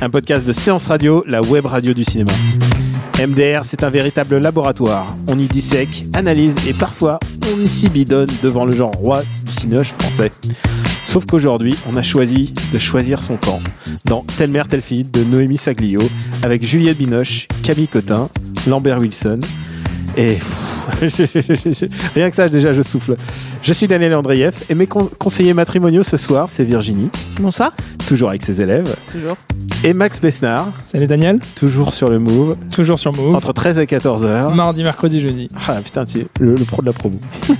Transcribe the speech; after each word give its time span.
Un 0.00 0.10
podcast 0.10 0.46
de 0.46 0.52
séance 0.52 0.86
radio, 0.86 1.24
la 1.26 1.42
web 1.42 1.66
radio 1.66 1.92
du 1.92 2.04
cinéma. 2.04 2.30
MDR, 3.18 3.64
c'est 3.64 3.82
un 3.82 3.90
véritable 3.90 4.38
laboratoire. 4.38 5.16
On 5.26 5.36
y 5.36 5.46
dissèque, 5.46 6.04
analyse 6.14 6.56
et 6.68 6.72
parfois 6.72 7.18
on 7.52 7.60
y 7.60 7.68
s'y 7.68 7.88
bidonne 7.88 8.30
devant 8.40 8.64
le 8.64 8.70
genre 8.70 8.92
roi 8.92 9.22
du 9.44 9.52
cinéoche 9.52 9.90
français. 9.90 10.30
Sauf 11.04 11.26
qu'aujourd'hui, 11.26 11.76
on 11.90 11.96
a 11.96 12.02
choisi 12.02 12.52
de 12.72 12.78
choisir 12.78 13.22
son 13.22 13.36
camp 13.36 13.58
dans 14.04 14.22
Telle 14.36 14.50
mère, 14.50 14.68
telle 14.68 14.82
fille 14.82 15.02
de 15.02 15.24
Noémie 15.24 15.56
Saglio 15.56 16.02
avec 16.44 16.64
Juliette 16.64 16.98
Binoche, 16.98 17.48
Camille 17.64 17.88
Cotin, 17.88 18.28
Lambert 18.68 19.00
Wilson 19.00 19.40
et 20.16 20.38
rien 22.14 22.30
que 22.30 22.36
ça, 22.36 22.48
déjà, 22.48 22.72
je 22.72 22.82
souffle. 22.82 23.16
Je 23.62 23.72
suis 23.72 23.86
Daniel 23.88 24.14
Andreyev 24.14 24.52
et 24.68 24.74
mes 24.74 24.86
con- 24.86 25.08
conseillers 25.18 25.54
matrimoniaux 25.54 26.02
ce 26.02 26.16
soir, 26.16 26.48
c'est 26.50 26.64
Virginie, 26.64 27.10
Bonsoir. 27.40 27.72
toujours 28.06 28.28
avec 28.30 28.42
ses 28.42 28.60
élèves, 28.60 28.94
Toujours. 29.10 29.36
et 29.84 29.92
Max 29.92 30.20
Besnard, 30.20 30.68
Salut 30.82 31.06
Daniel, 31.06 31.38
toujours 31.54 31.94
sur 31.94 32.10
le 32.10 32.18
move, 32.18 32.56
toujours 32.72 32.98
sur 32.98 33.12
Move. 33.14 33.34
entre 33.34 33.52
13 33.52 33.78
et 33.78 33.86
14 33.86 34.24
heures. 34.24 34.54
Mardi, 34.54 34.82
mercredi, 34.82 35.20
jeudi. 35.20 35.48
Ah 35.68 35.74
putain, 35.84 36.04
tu 36.04 36.18
es 36.20 36.26
le, 36.40 36.54
le 36.54 36.64
pro 36.64 36.82
de 36.82 36.86
la 36.86 36.92
promo. 36.92 37.18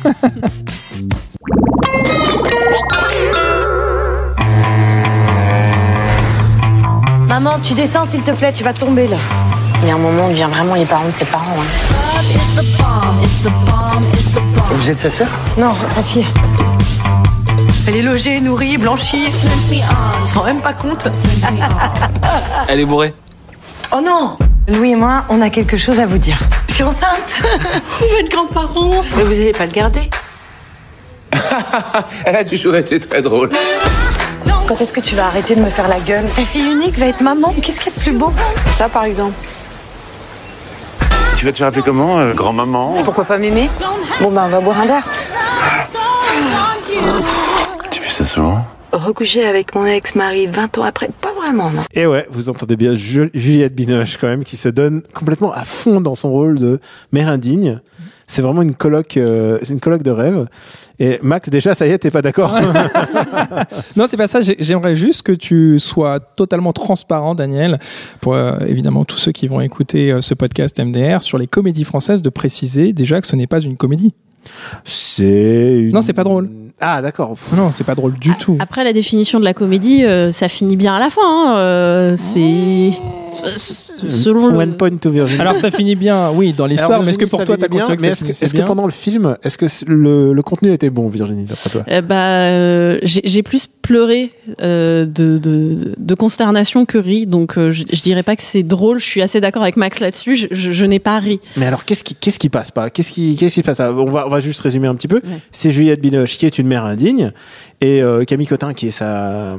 Maman, 7.28 7.58
tu 7.62 7.74
descends 7.74 8.06
s'il 8.06 8.22
te 8.22 8.30
plaît, 8.32 8.52
tu 8.52 8.64
vas 8.64 8.72
tomber 8.72 9.06
là. 9.06 9.16
Il 9.82 9.88
y 9.88 9.90
a 9.90 9.94
un 9.94 9.98
moment, 9.98 10.24
on 10.26 10.30
devient 10.30 10.48
vraiment 10.50 10.74
les 10.74 10.86
parents 10.86 11.06
de 11.06 11.12
ses 11.12 11.24
parents. 11.26 11.44
Vous 14.70 14.90
êtes 14.90 14.98
sa 14.98 15.10
sœur 15.10 15.28
Non, 15.56 15.74
sa 15.86 16.02
fille. 16.02 16.26
Elle 17.86 17.96
est 17.96 18.02
logée, 18.02 18.40
nourrie, 18.40 18.76
blanchie. 18.76 19.26
Ils 19.70 20.26
se 20.26 20.34
rend 20.34 20.44
même 20.44 20.60
pas 20.60 20.72
compte. 20.72 21.06
Elle 22.68 22.80
est 22.80 22.84
bourrée. 22.84 23.14
Oh 23.92 24.00
non 24.04 24.36
Louis 24.68 24.92
et 24.92 24.96
moi, 24.96 25.24
on 25.28 25.40
a 25.40 25.50
quelque 25.50 25.76
chose 25.76 25.98
à 26.00 26.06
vous 26.06 26.18
dire. 26.18 26.38
Je 26.68 26.74
suis 26.74 26.82
enceinte. 26.84 27.42
Vous 28.00 28.16
êtes 28.20 28.30
grands-parents. 28.30 29.02
Mais 29.16 29.24
vous 29.24 29.32
allez 29.32 29.52
pas 29.52 29.66
le 29.66 29.72
garder. 29.72 30.10
Elle 32.26 32.36
a 32.36 32.44
toujours 32.44 32.76
été 32.76 32.98
très 33.00 33.22
drôle. 33.22 33.50
Quand 34.66 34.80
est-ce 34.80 34.92
que 34.92 35.00
tu 35.00 35.14
vas 35.14 35.26
arrêter 35.26 35.54
de 35.54 35.60
me 35.60 35.70
faire 35.70 35.88
la 35.88 35.98
gueule? 36.00 36.26
Ta 36.36 36.42
fille 36.42 36.70
unique 36.70 36.98
va 36.98 37.06
être 37.06 37.22
maman. 37.22 37.54
Qu'est-ce 37.62 37.80
qu'il 37.80 37.90
y 37.92 37.94
a 37.94 37.98
de 37.98 38.02
plus 38.02 38.12
beau? 38.12 38.32
Ça, 38.72 38.88
par 38.88 39.04
exemple. 39.04 39.34
Tu 41.38 41.44
vas 41.44 41.52
te 41.52 41.58
faire 41.58 41.68
appeler 41.68 41.82
comment 41.82 42.18
euh, 42.18 42.34
Grand-maman 42.34 42.96
Pourquoi 43.04 43.24
pas 43.24 43.38
m'aimer 43.38 43.68
Bon, 44.20 44.30
bah, 44.32 44.42
on 44.46 44.48
va 44.48 44.60
boire 44.60 44.80
un 44.80 44.86
verre. 44.86 45.04
Tu 47.90 48.00
fais 48.02 48.10
ça 48.10 48.24
souvent 48.24 48.58
Recoucher 48.90 49.44
avec 49.46 49.74
mon 49.74 49.84
ex-mari 49.86 50.46
20 50.46 50.78
ans 50.78 50.82
après, 50.82 51.08
pas 51.20 51.32
vraiment, 51.38 51.70
non. 51.70 51.82
Et 51.92 52.06
ouais, 52.06 52.26
vous 52.30 52.48
entendez 52.48 52.74
bien 52.74 52.94
Ju- 52.94 53.30
Juliette 53.34 53.74
Binoche 53.74 54.16
quand 54.18 54.26
même 54.26 54.44
qui 54.44 54.56
se 54.56 54.68
donne 54.68 55.02
complètement 55.14 55.52
à 55.52 55.60
fond 55.64 56.00
dans 56.00 56.14
son 56.14 56.30
rôle 56.30 56.58
de 56.58 56.80
mère 57.12 57.28
indigne. 57.28 57.80
C'est 58.30 58.42
vraiment 58.42 58.62
une 58.62 58.74
colloque, 58.74 59.16
euh, 59.16 59.58
c'est 59.62 59.72
une 59.72 59.80
colloque 59.80 60.02
de 60.04 60.10
rêve. 60.12 60.46
Et 61.00 61.18
Max, 61.22 61.48
déjà, 61.48 61.74
ça 61.74 61.86
y 61.86 61.90
est, 61.90 61.98
t'es 61.98 62.10
pas 62.10 62.22
d'accord 62.22 62.54
Non, 63.96 64.04
c'est 64.08 64.16
pas 64.16 64.26
ça. 64.26 64.40
J'ai- 64.42 64.56
J'aimerais 64.60 64.94
juste 64.94 65.22
que 65.22 65.32
tu 65.32 65.78
sois 65.78 66.20
totalement 66.20 66.72
transparent, 66.72 67.34
Daniel, 67.34 67.78
pour 68.20 68.34
euh, 68.34 68.58
évidemment 68.66 69.04
tous 69.04 69.16
ceux 69.16 69.32
qui 69.32 69.48
vont 69.48 69.60
écouter 69.60 70.12
euh, 70.12 70.20
ce 70.20 70.34
podcast 70.34 70.78
MDR 70.78 71.22
sur 71.22 71.38
les 71.38 71.46
comédies 71.46 71.84
françaises, 71.84 72.20
de 72.22 72.28
préciser 72.30 72.92
déjà 72.92 73.20
que 73.20 73.26
ce 73.26 73.34
n'est 73.34 73.46
pas 73.46 73.60
une 73.60 73.76
comédie. 73.76 74.12
C'est 74.84 75.78
une... 75.80 75.92
Non, 75.92 76.02
c'est 76.02 76.12
pas 76.12 76.24
drôle. 76.24 76.48
Ah, 76.80 77.02
d'accord. 77.02 77.34
Non, 77.56 77.70
c'est 77.72 77.84
pas 77.84 77.94
drôle 77.94 78.14
du 78.14 78.34
tout. 78.36 78.56
Après, 78.60 78.84
la 78.84 78.92
définition 78.92 79.40
de 79.40 79.44
la 79.44 79.54
comédie, 79.54 80.04
euh, 80.04 80.32
ça 80.32 80.48
finit 80.48 80.76
bien 80.76 80.94
à 80.94 81.00
la 81.00 81.10
fin. 81.10 81.22
hein, 81.24 81.56
euh, 81.58 82.14
c'est. 82.16 82.92
Selon 84.08 84.48
le. 84.48 84.58
One 84.58 84.74
point 84.74 84.96
to 84.96 85.10
Virginie. 85.10 85.40
Alors 85.40 85.56
ça 85.56 85.70
finit 85.70 85.96
bien, 85.96 86.30
oui, 86.30 86.52
dans 86.52 86.66
l'histoire, 86.66 87.02
mais 87.02 87.10
est-ce 87.10 87.18
que 87.18 87.24
pour 87.24 87.44
toi, 87.44 87.56
t'as 87.56 87.68
considéré 87.68 87.96
que 87.96 88.28
est-ce 88.28 88.54
que, 88.54 88.62
pendant 88.62 88.84
le 88.86 88.92
film, 88.92 89.36
est-ce 89.42 89.58
que 89.58 89.66
le, 89.90 90.32
le 90.32 90.42
contenu 90.42 90.72
était 90.72 90.90
bon, 90.90 91.08
Virginie, 91.08 91.44
d'après 91.44 91.70
toi? 91.70 91.84
Euh, 91.88 92.00
bah, 92.02 92.14
euh, 92.16 92.98
j'ai 93.02 93.20
j'ai 93.24 93.42
plus 93.42 93.66
pleuré 93.66 94.30
euh, 94.62 95.06
de, 95.06 95.38
de, 95.38 95.94
de 95.96 96.14
consternation 96.14 96.84
que 96.84 96.98
ri, 96.98 97.26
donc 97.26 97.56
euh, 97.56 97.70
je, 97.70 97.84
je 97.90 98.02
dirais 98.02 98.22
pas 98.22 98.36
que 98.36 98.42
c'est 98.42 98.62
drôle. 98.62 98.98
Je 98.98 99.04
suis 99.04 99.22
assez 99.22 99.40
d'accord 99.40 99.62
avec 99.62 99.76
Max 99.76 100.00
là-dessus. 100.00 100.36
Je, 100.36 100.46
je, 100.50 100.72
je 100.72 100.84
n'ai 100.84 100.98
pas 100.98 101.18
ri. 101.18 101.40
Mais 101.56 101.66
alors, 101.66 101.84
qu'est-ce 101.84 102.04
qui, 102.04 102.14
qu'est-ce 102.14 102.38
qui 102.38 102.48
passe 102.48 102.70
pas? 102.70 102.90
Qu'est-ce 102.90 103.12
qui, 103.12 103.36
qu'est-ce 103.36 103.54
qui 103.54 103.60
se 103.60 103.64
passe? 103.64 103.80
On 103.80 104.10
va, 104.10 104.26
on 104.26 104.30
va 104.30 104.40
juste 104.40 104.60
résumer 104.60 104.88
un 104.88 104.94
petit 104.94 105.08
peu. 105.08 105.16
Ouais. 105.16 105.40
C'est 105.52 105.72
Juliette 105.72 106.00
Binoche 106.00 106.36
qui 106.36 106.46
est 106.46 106.58
une 106.58 106.66
mère 106.66 106.84
indigne 106.84 107.32
et 107.80 108.02
euh, 108.02 108.24
Camille 108.24 108.46
Cotin 108.46 108.74
qui 108.74 108.88
est 108.88 108.92
sa, 108.92 109.56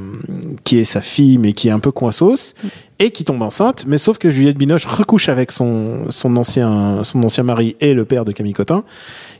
qui 0.64 0.78
est 0.78 0.84
sa 0.84 1.00
fille, 1.00 1.38
mais 1.38 1.52
qui 1.52 1.68
est 1.68 1.72
un 1.72 1.80
peu 1.80 1.90
coinsos 1.90 2.54
et 2.98 3.10
qui 3.10 3.24
tombe 3.24 3.42
enceinte. 3.42 3.84
Mais 3.86 3.98
sauf 3.98 4.18
que 4.18 4.29
Juliette 4.30 4.56
Binoche 4.56 4.86
recouche 4.86 5.28
avec 5.28 5.52
son, 5.52 6.10
son 6.10 6.36
ancien, 6.36 7.02
son 7.02 7.22
ancien 7.22 7.44
mari 7.44 7.76
et 7.80 7.94
le 7.94 8.04
père 8.04 8.24
de 8.24 8.32
Camille 8.32 8.52
Cotin. 8.52 8.84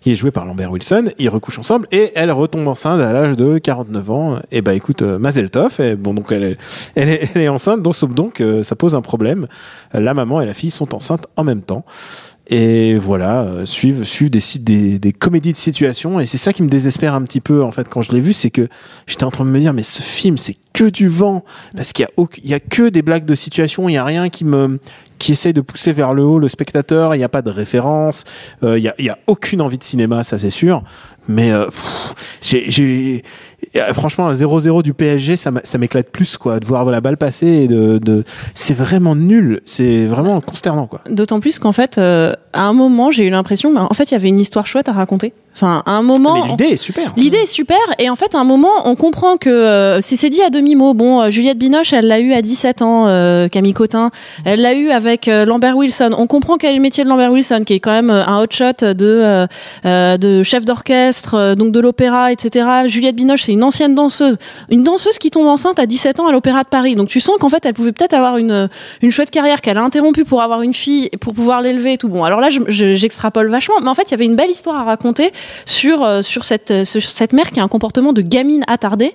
Il 0.05 0.13
est 0.13 0.15
joué 0.15 0.31
par 0.31 0.47
Lambert 0.47 0.71
Wilson. 0.71 1.11
Ils 1.19 1.29
recouchent 1.29 1.59
ensemble 1.59 1.87
et 1.93 2.13
elle 2.15 2.31
retombe 2.33 2.67
enceinte 2.69 3.01
à 3.01 3.13
l'âge 3.13 3.37
de 3.37 3.59
49 3.59 4.11
ans. 4.11 4.39
Et 4.51 4.63
bah 4.63 4.75
écoute, 4.75 5.03
euh, 5.03 5.19
Mazel 5.19 5.51
Tov. 5.51 5.81
Et 5.81 5.95
bon, 5.95 6.15
donc 6.15 6.33
elle 6.33 6.45
est, 6.45 6.59
elle 6.95 7.09
est, 7.09 7.31
elle 7.35 7.43
est 7.43 7.49
enceinte. 7.49 7.83
Donc, 7.83 7.95
donc, 8.15 8.41
euh, 8.41 8.63
ça 8.63 8.77
pose 8.77 8.95
un 8.95 9.03
problème. 9.03 9.47
La 9.93 10.15
maman 10.15 10.41
et 10.41 10.47
la 10.47 10.55
fille 10.55 10.71
sont 10.71 10.95
enceintes 10.95 11.27
en 11.37 11.45
même 11.45 11.63
temps. 11.63 11.85
Et 12.53 12.99
voilà, 12.99 13.43
euh, 13.43 13.65
suivent, 13.65 14.03
suivent 14.03 14.29
des, 14.31 14.41
sites- 14.41 14.65
des, 14.65 14.99
des 14.99 15.13
comédies 15.13 15.53
de 15.53 15.57
situation. 15.57 16.19
Et 16.19 16.27
c'est 16.27 16.37
ça 16.37 16.53
qui 16.53 16.65
me 16.65 16.69
désespère 16.69 17.15
un 17.15 17.23
petit 17.23 17.41
peu, 17.41 17.63
en 17.63 17.71
fait, 17.71 17.89
quand 17.89 18.03
je 18.03 18.11
l'ai 18.11 18.19
vu, 18.19 18.33
c'est 18.33 18.51
que 18.51 18.67
j'étais 19.07 19.23
en 19.23 19.31
train 19.31 19.45
de 19.45 19.51
me 19.51 19.61
dire, 19.61 19.73
mais 19.73 19.85
ce 19.85 20.03
film, 20.03 20.37
c'est 20.37 20.57
que 20.73 20.85
du 20.91 21.07
vent. 21.07 21.45
Parce 21.77 21.93
qu'il 21.93 22.03
y 22.03 22.07
a, 22.23 22.27
il 22.43 22.51
y 22.51 22.55
a 22.55 22.59
que 22.59 22.89
des 22.89 23.03
blagues 23.03 23.25
de 23.25 23.35
situation. 23.37 23.89
Il 23.89 23.93
y 23.93 23.99
a 23.99 24.05
rien 24.05 24.29
qui 24.31 24.45
me, 24.45 24.81
qui 25.19 25.31
essaye 25.31 25.53
de 25.53 25.61
pousser 25.61 25.93
vers 25.93 26.13
le 26.13 26.25
haut 26.25 26.41
le 26.41 26.49
spectateur. 26.49 27.15
Il 27.15 27.19
n'y 27.19 27.25
a 27.25 27.29
pas 27.29 27.43
de 27.43 27.51
référence. 27.51 28.25
Euh, 28.65 28.77
il 28.79 28.83
y 28.83 28.89
a, 28.89 28.97
il 28.99 29.05
y 29.05 29.11
a 29.11 29.19
aucune 29.29 29.61
envie 29.61 29.79
de 29.79 29.85
cinéma, 29.85 30.25
ça 30.25 30.37
c'est 30.37 30.51
sûr. 30.51 30.83
Mais, 31.29 31.53
euh, 31.53 31.67
j'ai, 32.43 32.69
euh, 32.69 33.21
franchement, 33.93 34.29
un 34.29 34.33
0-0 34.33 34.83
du 34.83 34.95
PSG, 34.95 35.37
ça 35.37 35.79
m'éclate 35.79 36.11
plus, 36.11 36.37
quoi, 36.37 36.61
de 36.61 36.67
voir 36.67 36.85
la 36.91 37.01
balle 37.01 37.17
passer 37.17 37.47
et 37.47 37.69
de, 37.69 37.99
de, 37.99 38.25
c'est 38.55 38.75
vraiment 38.75 39.15
nul. 39.15 39.61
C'est 39.65 40.07
vraiment 40.07 40.41
consternant, 40.41 40.87
quoi. 40.87 41.01
D'autant 41.09 41.41
plus 41.41 41.59
qu'en 41.59 41.73
fait, 41.73 41.99
euh, 41.99 42.35
à 42.53 42.63
un 42.63 42.73
moment, 42.73 43.11
j'ai 43.11 43.27
eu 43.27 43.31
l'impression, 43.31 43.75
en 43.77 43.95
fait, 43.95 44.11
il 44.11 44.15
y 44.15 44.17
avait 44.17 44.29
une 44.29 44.41
histoire 44.41 44.67
chouette 44.67 44.89
à 44.89 44.93
raconter. 44.93 45.33
Enfin, 45.55 45.83
à 45.85 45.91
un 45.93 46.03
moment. 46.03 46.43
Mais 46.45 46.49
l'idée 46.51 46.65
est 46.67 46.77
super. 46.77 47.13
L'idée 47.17 47.39
est 47.39 47.47
super 47.47 47.77
et 47.99 48.09
en 48.09 48.17
fait 48.17 48.35
à 48.35 48.39
un 48.39 48.45
moment 48.45 48.71
on 48.87 48.95
comprend 48.95 49.37
que 49.37 49.51
euh, 49.51 50.01
c'est 50.01 50.17
c'est 50.17 50.31
dit 50.31 50.43
à 50.43 50.49
demi 50.49 50.75
mot. 50.77 50.95
Bon, 50.95 51.21
euh, 51.23 51.31
Juliette 51.31 51.59
Binoche, 51.59 51.93
elle 51.93 52.07
l'a 52.07 52.21
eu 52.21 52.33
à 52.33 52.41
17 52.41 52.83
ans, 52.83 53.05
euh, 53.09 53.49
Camille 53.49 53.73
Cotin, 53.75 54.11
elle 54.45 54.61
l'a 54.63 54.75
eu 54.75 54.91
avec 54.91 55.27
euh, 55.29 55.45
Lambert 55.45 55.77
Wilson. 55.77 56.11
On 56.17 56.27
comprend 56.27 56.57
quel 56.57 56.71
est 56.73 56.77
le 56.77 56.81
métier 56.81 57.05
de 57.05 57.09
Lambert 57.09 57.33
Wilson, 57.33 57.63
qui 57.67 57.75
est 57.75 57.81
quand 57.81 57.91
même 57.91 58.11
euh, 58.11 58.25
un 58.27 58.41
hotshot 58.41 58.73
de 58.83 58.95
euh, 59.01 59.47
euh, 59.85 60.17
de 60.17 60.43
chef 60.45 60.65
d'orchestre, 60.65 61.35
euh, 61.35 61.55
donc 61.57 61.73
de 61.73 61.81
l'opéra, 61.81 62.33
etc. 62.33 62.67
Juliette 62.87 63.17
Binoche, 63.17 63.43
c'est 63.43 63.53
une 63.53 63.65
ancienne 63.65 63.95
danseuse, 63.95 64.39
une 64.71 64.83
danseuse 64.85 65.19
qui 65.19 65.31
tombe 65.31 65.47
enceinte 65.49 65.79
à 65.79 65.87
17 65.87 66.21
ans 66.21 66.27
à 66.29 66.33
l'Opéra 66.33 66.63
de 66.63 66.69
Paris. 66.69 66.95
Donc 66.95 67.09
tu 67.09 67.21
sens 67.21 67.37
qu'en 67.41 67.49
fait 67.49 67.67
elle 67.67 67.75
pouvait 67.75 67.93
peut-être 67.93 68.15
avoir 68.15 68.37
une 68.39 68.69
une 69.03 69.11
chouette 69.11 69.31
carrière 69.31 69.61
qu'elle 69.61 69.79
a 69.79 69.83
interrompue 69.83 70.25
pour 70.25 70.43
avoir 70.43 70.63
une 70.63 70.75
fille 70.75 71.09
et 71.13 71.17
pour 71.19 71.35
pouvoir 71.35 71.61
l'élever 71.61 71.95
et 71.95 71.99
tout. 71.99 72.09
Bon, 72.09 72.23
alors 72.25 72.41
là 72.41 72.51
je- 72.51 72.61
je- 72.69 72.95
j'extrapole 72.95 73.49
vachement, 73.49 73.75
mais 73.83 73.89
en 73.89 73.95
fait 73.95 74.05
il 74.09 74.11
y 74.13 74.15
avait 74.15 74.25
une 74.27 74.37
belle 74.37 74.51
histoire 74.51 74.77
à 74.79 74.85
raconter 74.85 75.33
sur 75.67 76.03
euh, 76.03 76.23
sur 76.23 76.45
cette 76.45 76.71
euh, 76.71 76.85
sur 76.85 77.03
cette 77.03 77.33
mère 77.33 77.51
qui 77.51 77.61
a 77.61 77.63
un 77.63 77.69
comportement 77.69 78.13
de 78.13 78.23
gamine 78.23 78.65
attardée 78.69 79.15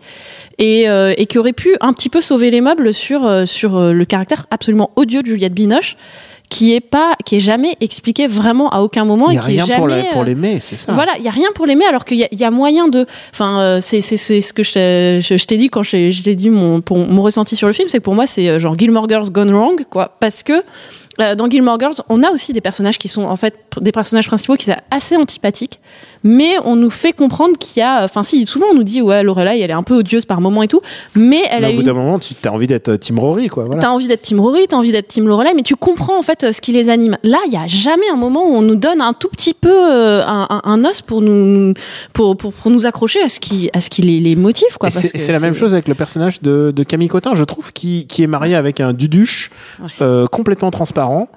et, 0.58 0.88
euh, 0.90 1.14
et 1.18 1.26
qui 1.26 1.38
aurait 1.38 1.54
pu 1.54 1.76
un 1.82 1.94
petit 1.94 2.10
peu 2.10 2.22
sauver 2.22 2.52
les 2.52 2.62
meubles 2.62 2.94
sur 2.94 3.48
sur 3.48 3.80
le 3.80 4.06
caractère 4.06 4.46
absolument 4.52 4.92
odieux 4.96 5.22
de 5.22 5.28
Juliette 5.28 5.54
Binoche 5.54 5.98
qui 6.48 6.76
est 6.76 6.80
pas 6.80 7.16
qui 7.26 7.38
est 7.38 7.40
jamais 7.40 7.76
expliqué 7.82 8.28
vraiment 8.28 8.70
à 8.70 8.82
aucun 8.82 9.04
moment 9.04 9.32
Il 9.32 9.32
n'y 9.32 9.36
et 9.38 9.40
a 9.40 9.42
qui 9.42 9.48
est 9.50 9.54
rien 9.56 9.66
jamais 9.66 9.78
pour 9.80 9.88
la- 9.88 10.04
pour 10.04 10.24
l'aimer, 10.24 10.60
c'est 10.62 10.78
ça. 10.78 10.92
voilà, 10.92 11.14
il 11.18 11.24
y 11.26 11.28
a 11.28 11.32
rien 11.32 11.50
pour 11.56 11.66
l'aimer 11.66 11.86
alors 11.86 12.06
qu'il 12.06 12.18
y, 12.18 12.24
a- 12.24 12.28
y 12.32 12.44
a 12.44 12.52
moyen 12.52 12.88
de. 12.88 13.08
Enfin, 13.34 13.60
euh, 13.62 13.80
c'est 13.82 14.00
c'est 14.00 14.16
c'est 14.16 14.42
ce 14.42 14.54
que 14.54 14.62
je 14.62 14.74
t'ai- 14.74 15.22
je, 15.22 15.38
je 15.38 15.46
t'ai 15.48 15.58
dit 15.58 15.70
quand 15.70 15.82
je, 15.82 16.12
je 16.12 16.22
t'ai 16.22 16.36
dit 16.36 16.52
mon 16.52 16.82
pour- 16.82 17.00
mon 17.00 17.24
ressenti 17.24 17.56
sur 17.56 17.66
le 17.66 17.74
film, 17.74 17.90
c'est 17.90 17.98
que 17.98 18.04
pour 18.04 18.14
moi 18.14 18.28
c'est 18.28 18.60
genre 18.60 18.78
Gilmore 18.78 19.10
Girls 19.10 19.32
gone 19.32 19.52
wrong 19.52 19.86
quoi, 19.90 20.16
parce 20.20 20.44
que 20.44 20.64
euh, 21.20 21.34
dans 21.34 21.50
Gilmore 21.50 21.80
Girls, 21.80 21.96
on 22.10 22.22
a 22.22 22.30
aussi 22.32 22.54
des 22.54 22.62
personnages 22.62 23.00
qui 23.00 23.08
sont 23.08 23.24
en 23.24 23.38
fait 23.38 23.56
des 23.82 23.92
personnages 23.92 24.28
principaux 24.28 24.56
qui 24.56 24.66
sont 24.66 24.76
assez 24.92 25.16
antipathiques, 25.16 25.80
mais 26.26 26.56
on 26.66 26.76
nous 26.76 26.90
fait 26.90 27.14
comprendre 27.14 27.58
qu'il 27.58 27.80
y 27.80 27.84
a, 27.84 28.04
enfin 28.04 28.24
si, 28.24 28.46
souvent 28.48 28.66
on 28.72 28.74
nous 28.74 28.84
dit 28.84 29.02
ouais 29.02 29.24
Lorelai 29.24 29.62
elle 29.62 29.70
est 29.70 29.74
un 29.74 29.84
peu 29.84 29.94
odieuse 29.94 30.26
par 30.26 30.42
moment 30.42 30.62
et 30.64 30.68
tout, 30.68 30.82
mais 31.16 31.44
elle 31.50 31.62
Mais 31.62 31.68
a 31.68 31.70
au 31.70 31.74
bout 31.76 31.80
une 31.82 31.86
d'un 31.86 31.94
moment, 31.94 32.20
tu 32.20 32.34
as 32.44 32.52
envie 32.52 32.68
d'être 32.68 32.96
Tim 32.98 33.16
Rory, 33.18 33.48
quoi. 33.48 33.66
Voilà. 33.66 33.80
T'as 33.82 33.90
envie 33.90 34.08
d'être 34.08 34.24
Team 34.24 34.40
Rory, 34.42 34.66
t'as 34.68 34.76
envie 34.76 34.92
d'être 34.92 35.08
Team 35.08 35.28
Lorelai, 35.28 35.52
mais 35.56 35.62
tu 35.62 35.76
comprends 35.76 36.18
en 36.18 36.24
fait 36.24 36.44
euh, 36.44 36.52
ce 36.52 36.60
qui 36.60 36.72
les 36.74 36.90
anime. 36.90 37.18
Là, 37.24 37.38
il 37.48 37.54
y 37.54 37.58
a 37.58 37.68
jamais 37.68 38.10
un 38.12 38.16
moment 38.18 38.44
où 38.50 38.56
on 38.56 38.62
nous 38.62 38.76
donne 38.76 39.00
un 39.02 39.14
tout 39.14 39.30
petit 39.30 39.54
peu 39.54 39.72
euh, 39.72 40.24
un, 40.26 40.48
un- 40.50 40.62
un 40.66 40.84
os 40.86 41.02
pour 41.02 41.22
nous 41.22 41.74
pour, 42.12 42.36
pour, 42.36 42.52
pour 42.52 42.72
nous 42.72 42.86
accrocher 42.86 43.22
à 43.22 43.30
ce 43.30 43.40
qui 43.40 43.70
à 43.74 43.80
ce 43.80 43.90
qui 43.90 44.02
les, 44.02 44.20
les 44.20 44.36
motive 44.36 44.78
quoi. 44.80 44.90
C'est 44.90 45.32
la 45.32 45.40
même 45.40 45.54
chose 45.54 45.74
avec 45.74 45.88
le 45.88 45.94
personnage 45.96 46.42
de, 46.42 46.72
de 46.76 46.84
Camille 46.84 47.08
Cotin, 47.08 47.36
je 47.36 47.44
trouve, 47.44 47.72
qui, 47.72 48.08
qui 48.08 48.24
est 48.24 48.28
marié 48.28 48.56
avec 48.56 48.80
un 48.82 48.94
duduche 48.94 49.52
Ouais. 49.82 49.90
euh, 50.02 50.26
complètement 50.28 50.72
transparent. 50.72 51.28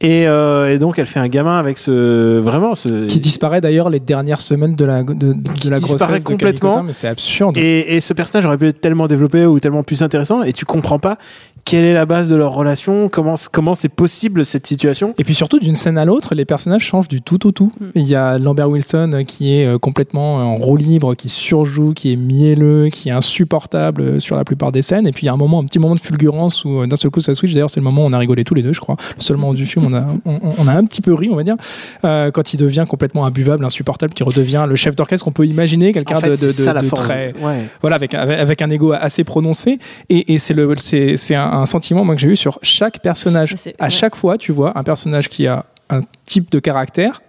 Et, 0.00 0.26
euh, 0.26 0.74
et 0.74 0.78
donc, 0.78 0.98
elle 0.98 1.06
fait 1.06 1.20
un 1.20 1.28
gamin 1.28 1.58
avec 1.58 1.78
ce. 1.78 2.38
Vraiment, 2.40 2.74
ce. 2.74 3.06
Qui 3.06 3.20
disparaît 3.20 3.60
d'ailleurs 3.60 3.88
les 3.88 4.00
dernières 4.00 4.40
semaines 4.40 4.74
de 4.74 4.84
la, 4.84 5.02
de, 5.02 5.12
de 5.14 5.52
Qui 5.52 5.68
la 5.68 5.78
disparaît 5.78 5.98
grossesse 5.98 6.24
de 6.24 6.28
complètement. 6.28 6.72
Cotin, 6.72 6.82
mais 6.82 6.92
c'est 6.92 7.08
absurde. 7.08 7.56
Et, 7.56 7.96
et 7.96 8.00
ce 8.00 8.12
personnage 8.12 8.44
aurait 8.44 8.58
pu 8.58 8.66
être 8.68 8.80
tellement 8.80 9.06
développé 9.06 9.46
ou 9.46 9.60
tellement 9.60 9.82
plus 9.82 10.02
intéressant, 10.02 10.42
et 10.42 10.52
tu 10.52 10.64
comprends 10.64 10.98
pas 10.98 11.16
quelle 11.64 11.84
est 11.84 11.94
la 11.94 12.04
base 12.06 12.28
de 12.28 12.34
leur 12.36 12.52
relation, 12.52 13.08
comment 13.08 13.36
comment 13.52 13.74
c'est 13.74 13.88
possible 13.88 14.44
cette 14.44 14.66
situation? 14.66 15.14
Et 15.18 15.24
puis 15.24 15.34
surtout, 15.34 15.58
d'une 15.58 15.74
scène 15.74 15.96
à 15.98 16.04
l'autre, 16.04 16.34
les 16.34 16.44
personnages 16.44 16.82
changent 16.82 17.08
du 17.08 17.22
tout 17.22 17.46
au 17.46 17.52
tout. 17.52 17.72
Mm. 17.80 17.84
Il 17.94 18.06
y 18.06 18.14
a 18.14 18.38
Lambert 18.38 18.68
Wilson 18.68 19.10
euh, 19.14 19.22
qui 19.24 19.54
est 19.54 19.66
euh, 19.66 19.78
complètement 19.78 20.36
en 20.36 20.56
roue 20.56 20.76
libre, 20.76 21.14
qui 21.14 21.28
surjoue, 21.28 21.92
qui 21.94 22.12
est 22.12 22.16
mielleux, 22.16 22.88
qui 22.90 23.08
est 23.08 23.12
insupportable 23.12 24.02
euh, 24.02 24.18
sur 24.20 24.36
la 24.36 24.44
plupart 24.44 24.72
des 24.72 24.82
scènes. 24.82 25.06
Et 25.06 25.12
puis 25.12 25.22
il 25.24 25.26
y 25.26 25.28
a 25.28 25.32
un 25.32 25.36
moment, 25.38 25.60
un 25.60 25.64
petit 25.64 25.78
moment 25.78 25.94
de 25.94 26.00
fulgurance 26.00 26.64
où 26.64 26.82
euh, 26.82 26.86
d'un 26.86 26.96
seul 26.96 27.10
coup 27.10 27.20
ça 27.20 27.34
switch. 27.34 27.52
D'ailleurs, 27.54 27.70
c'est 27.70 27.80
le 27.80 27.84
moment 27.84 28.04
où 28.04 28.08
on 28.08 28.12
a 28.12 28.18
rigolé 28.18 28.44
tous 28.44 28.54
les 28.54 28.62
deux, 28.62 28.72
je 28.72 28.80
crois. 28.80 28.96
Le 29.16 29.22
seul 29.22 29.36
moment 29.36 29.54
du 29.54 29.64
film, 29.66 29.86
on 29.86 29.94
a, 29.94 30.04
on, 30.26 30.40
on 30.58 30.68
a 30.68 30.72
un 30.72 30.84
petit 30.84 31.00
peu 31.00 31.14
ri, 31.14 31.28
on 31.32 31.36
va 31.36 31.42
dire, 31.44 31.56
euh, 32.04 32.30
quand 32.30 32.52
il 32.52 32.56
devient 32.58 32.84
complètement 32.88 33.24
imbuvable, 33.26 33.64
insupportable, 33.64 34.12
qui 34.12 34.22
redevient 34.22 34.66
le 34.68 34.76
chef 34.76 34.94
d'orchestre 34.96 35.24
qu'on 35.24 35.32
peut 35.32 35.46
imaginer, 35.46 35.92
quelqu'un 35.92 36.16
En 36.16 36.20
fait, 36.20 36.30
de, 36.30 36.36
de, 36.36 36.46
de- 36.82 36.94
très 36.94 37.32
Ouais. 37.42 37.64
voilà, 37.80 37.96
avec, 37.96 38.14
avec, 38.14 38.38
avec 38.38 38.62
un 38.62 38.70
ego 38.70 38.92
assez 38.92 39.24
prononcé. 39.24 39.78
Et, 40.10 40.34
et 40.34 40.38
c'est 40.38 40.54
le, 40.54 40.72
c'est, 40.76 41.16
c'est 41.16 41.34
un, 41.34 41.53
un 41.58 41.66
sentiment 41.66 42.04
moi 42.04 42.14
que 42.14 42.20
j'ai 42.20 42.28
eu 42.28 42.36
sur 42.36 42.58
chaque 42.62 43.00
personnage. 43.00 43.54
À 43.78 43.88
chaque 43.88 44.16
fois, 44.16 44.38
tu 44.38 44.52
vois 44.52 44.76
un 44.78 44.82
personnage 44.82 45.28
qui 45.28 45.46
a 45.46 45.66
un 45.90 46.02
type 46.26 46.50
de 46.50 46.58
caractère 46.58 47.22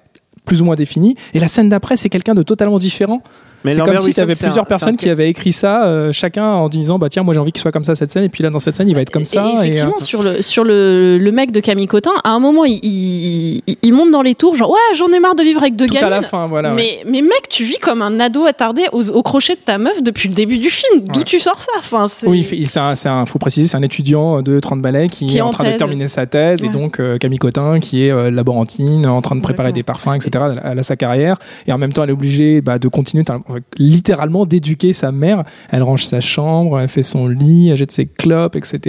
plus 0.46 0.62
ou 0.62 0.66
moins 0.66 0.76
défini, 0.76 1.16
et 1.34 1.40
la 1.40 1.48
scène 1.48 1.70
d'après, 1.70 1.96
c'est 1.96 2.10
quelqu'un 2.10 2.36
de 2.36 2.44
totalement 2.44 2.78
différent. 2.78 3.24
Mais 3.64 3.72
c'est 3.72 3.80
comme 3.82 3.98
si 3.98 4.14
tu 4.14 4.20
avais 4.20 4.34
un- 4.34 4.36
plusieurs 4.36 4.66
personnes 4.66 4.98
qui 4.98 5.10
avaient 5.10 5.30
écrit 5.30 5.54
ça, 5.54 5.86
euh, 5.86 6.12
chacun 6.12 6.46
en 6.46 6.70
disant 6.70 7.00
bah 7.00 7.10
tiens 7.10 7.24
moi 7.24 7.34
j'ai 7.34 7.40
envie 7.40 7.52
qu'il 7.52 7.62
soit 7.62 7.72
comme 7.72 7.84
ça 7.84 7.96
cette 7.96 8.12
scène, 8.12 8.24
et 8.24 8.30
puis 8.30 8.44
là 8.44 8.50
dans 8.50 8.60
cette 8.60 8.76
scène 8.76 8.90
il 8.90 8.96
va 8.96 9.02
être 9.02 9.10
comme 9.10 9.24
Et- 9.24 9.26
ça. 9.26 9.46
Et 9.46 9.50
et, 9.50 9.54
effectivement, 9.58 9.96
euh, 10.00 10.04
sur 10.04 10.22
le 10.24 10.42
sur 10.42 10.64
le, 10.64 11.18
le 11.18 11.32
mec 11.32 11.52
de 11.52 11.60
Camille 11.60 11.88
Cotin, 11.88 12.12
à 12.24 12.32
un 12.32 12.40
moment, 12.40 12.66
il, 12.66 12.80
il, 12.84 13.62
il- 13.68 13.78
il 13.82 13.94
monte 13.94 14.12
dans 14.12 14.22
les 14.22 14.36
tours, 14.36 14.56
genre 14.56 14.70
ouais, 14.72 14.96
j'en 14.96 15.08
ai 15.08 15.20
marre 15.20 15.36
de 15.36 15.44
vivre 15.44 15.62
avec 15.62 15.76
deux 15.76 15.88
tout 15.88 15.96
à 15.98 16.02
gamines. 16.02 16.16
la 16.16 16.22
fin, 16.22 16.48
voilà. 16.48 16.74
ouais. 16.74 16.76
mais, 17.06 17.12
mais 17.12 17.22
mec, 17.22 17.48
tu 17.50 17.64
vis 17.64 17.78
comme 17.78 18.02
un 18.02 18.20
ado 18.20 18.46
attardé 18.46 18.84
au, 18.92 19.08
au 19.10 19.24
crochet 19.24 19.56
de 19.56 19.60
ta 19.60 19.78
meuf 19.78 20.02
depuis 20.04 20.30
le 20.30 20.36
début 20.36 20.58
du 20.60 20.70
film. 20.70 21.02
D'où 21.02 21.20
Ouais. 21.20 21.24
tu 21.26 21.40
sors 21.40 21.62
ça 21.62 21.72
enfin, 21.80 22.08
c'est- 22.08 22.28
Oui, 22.28 22.48
c'est 22.68 22.80
un, 22.80 22.96
c'est 22.96 23.10
un- 23.10 23.26
faut 23.26 23.40
préciser, 23.40 23.68
c'est 23.68 23.78
un 23.78 23.82
étudiant 23.84 24.42
de 24.42 24.60
30 24.60 24.82
balais 24.82 25.08
qui, 25.08 25.26
Qui 25.28 25.38
est 25.38 25.42
en 25.42 25.48
en 25.48 25.50
train 25.52 25.70
de 25.72 25.78
terminer 25.78 26.08
sa 26.08 26.26
thèse 26.26 26.64
et 26.64 26.70
donc 26.70 27.00
euh, 27.00 27.18
Camille 27.18 27.40
Cotin 27.40 27.80
qui 27.80 28.06
est 28.06 28.12
euh, 28.12 28.30
laborantine, 28.32 29.06
en 29.08 29.22
train 29.22 29.36
de 29.36 29.42
préparer 29.42 29.72
des 29.72 29.84
parfums, 29.84 30.14
etc. 30.16 30.46
Elle 30.64 30.80
a 30.80 30.84
sa 30.84 30.96
carrière 30.96 31.38
et 31.68 31.72
en 31.74 31.78
même 31.78 31.94
temps 31.94 32.04
elle 32.04 32.10
est 32.10 32.14
obligée 32.14 32.62
bah, 32.62 32.80
de 32.80 32.88
continuer, 32.88 33.24
littéralement 33.78 34.46
d'éduquer 34.46 34.94
sa 34.94 35.12
mère. 35.12 35.44
Elle 35.70 35.84
range 35.84 36.06
sa 36.06 36.20
chambre, 36.20 36.80
elle 36.80 36.88
fait 36.90 37.04
son 37.04 37.28
lit, 37.28 37.70
elle 37.70 37.78
jette 37.78 37.92
ses 37.92 38.06
clopes, 38.06 38.56
etc. 38.56 38.80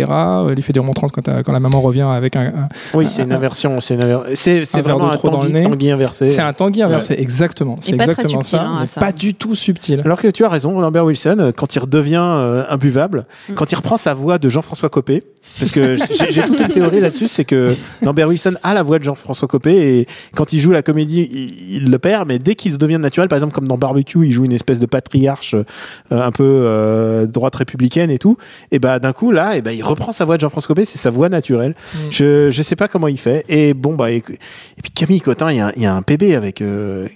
Elle 0.49 0.55
lui 0.55 0.63
fait 0.63 0.73
des 0.73 0.81
remontrances 0.81 1.13
quand, 1.13 1.29
euh, 1.29 1.43
quand 1.43 1.53
la 1.53 1.61
maman 1.61 1.81
revient 1.81 2.03
avec 2.03 2.37
un, 2.37 2.47
un- 2.47 2.69
Oui, 2.95 3.07
c'est 3.07 3.23
une 3.23 3.33
inversion. 3.33 3.81
C'est 3.81 3.97
c'est 4.35 4.81
vraiment 4.83 5.11
un 5.11 5.17
trop 5.17 5.29
dans 5.29 5.39
le 5.43 5.49
tanguy, 5.49 5.53
nez. 5.53 5.63
tanguy 5.65 5.91
inversé. 5.91 6.29
c'est 6.29 6.43
un 6.43 6.53
tanguy 6.53 6.83
inversé, 6.83 7.15
exactement. 7.19 7.77
C'est 7.81 7.97
pas 7.97 8.05
très 8.05 8.13
exactement 8.13 8.43
subtil, 8.43 8.59
ça, 8.59 8.65
hein, 8.65 8.77
à 8.77 8.81
mais 8.81 8.87
ça. 8.87 9.01
pas 9.01 9.13
du 9.13 9.35
tout 9.35 9.55
subtil. 9.55 10.03
Alors 10.05 10.21
que 10.21 10.29
tu 10.29 10.45
as 10.45 10.49
raison, 10.49 10.79
Lambert 10.81 11.05
Wilson, 11.05 11.37
euh, 11.39 11.53
quand 11.53 11.75
il 11.75 11.79
redevient 11.81 12.17
euh, 12.21 12.65
imbuvable, 12.69 13.27
Mm. 13.49 13.55
quand 13.55 13.71
il 13.71 13.75
reprend 13.75 13.97
sa 13.97 14.15
voix 14.15 14.39
de 14.39 14.49
Jean-François 14.49 14.89
Copé, 14.89 15.23
parce 15.59 15.71
que 15.71 15.97
j'ai 16.11 16.31
j'ai 16.33 16.43
toute 16.43 16.59
une 16.61 16.69
théorie 16.69 17.01
là-dessus, 17.01 17.29
c'est 17.29 17.45
que 17.45 17.75
Lambert 18.03 18.29
Wilson 18.29 18.55
a 18.63 18.75
la 18.75 18.83
voix 18.83 18.99
de 18.99 19.05
Jean-François 19.05 19.47
Copé 19.49 19.99
et 20.01 20.07
quand 20.35 20.53
il 20.53 20.59
joue 20.59 20.71
la 20.73 20.83
comédie, 20.83 21.29
il, 21.31 21.77
il 21.85 21.91
le 21.91 21.99
perd, 21.99 22.27
mais 22.29 22.39
dès 22.39 22.55
qu'il 22.55 22.77
devient 22.79 22.99
naturel, 22.99 23.29
par 23.29 23.37
exemple 23.37 23.55
comme 23.55 23.69
dans 23.69 23.79
Barbecue, 23.79 24.27
il 24.27 24.33
joue 24.33 24.45
une 24.47 24.53
espèce 24.53 24.79
de 24.79 24.87
patriarche 24.87 25.55
euh, 25.55 25.65
un 26.11 26.33
peu 26.33 26.45
euh, 26.45 27.27
droite 27.27 27.57
républicaine 27.57 28.11
et 28.11 28.19
tout, 28.19 28.37
et 28.71 28.79
bah 28.79 28.99
d'un 28.99 29.13
coup 29.13 29.33
là, 29.33 29.57
et 29.57 29.63
ben 29.63 29.73
il 29.73 29.83
reprend 29.83 30.13
sa 30.13 30.25
voix 30.25 30.37
de 30.37 30.41
Jean-François 30.41 30.69
Copé, 30.69 30.85
c'est 30.85 30.99
sa 30.99 31.11
voix 31.11 31.29
naturelle. 31.29 31.75
Mm. 31.95 31.99
Je 32.11 32.51
je 32.51 32.63
sais 32.63 32.77
pas 32.77 32.89
comment 32.89 33.09
il 33.09 33.19
fait. 33.19 33.45
Et 33.49 33.75
bon 33.75 33.95
bah 33.95 34.11
et, 34.11 34.17
et 34.17 34.83
puis 34.83 34.91
Camille 34.95 35.21
Cotin, 35.21 35.53
il 35.53 35.59
y 35.59 35.61
a, 35.61 35.73
y 35.77 35.87
a 35.87 35.95
un 35.95 36.03
PB 36.03 36.35
avec 36.35 36.63
euh, 36.63 37.09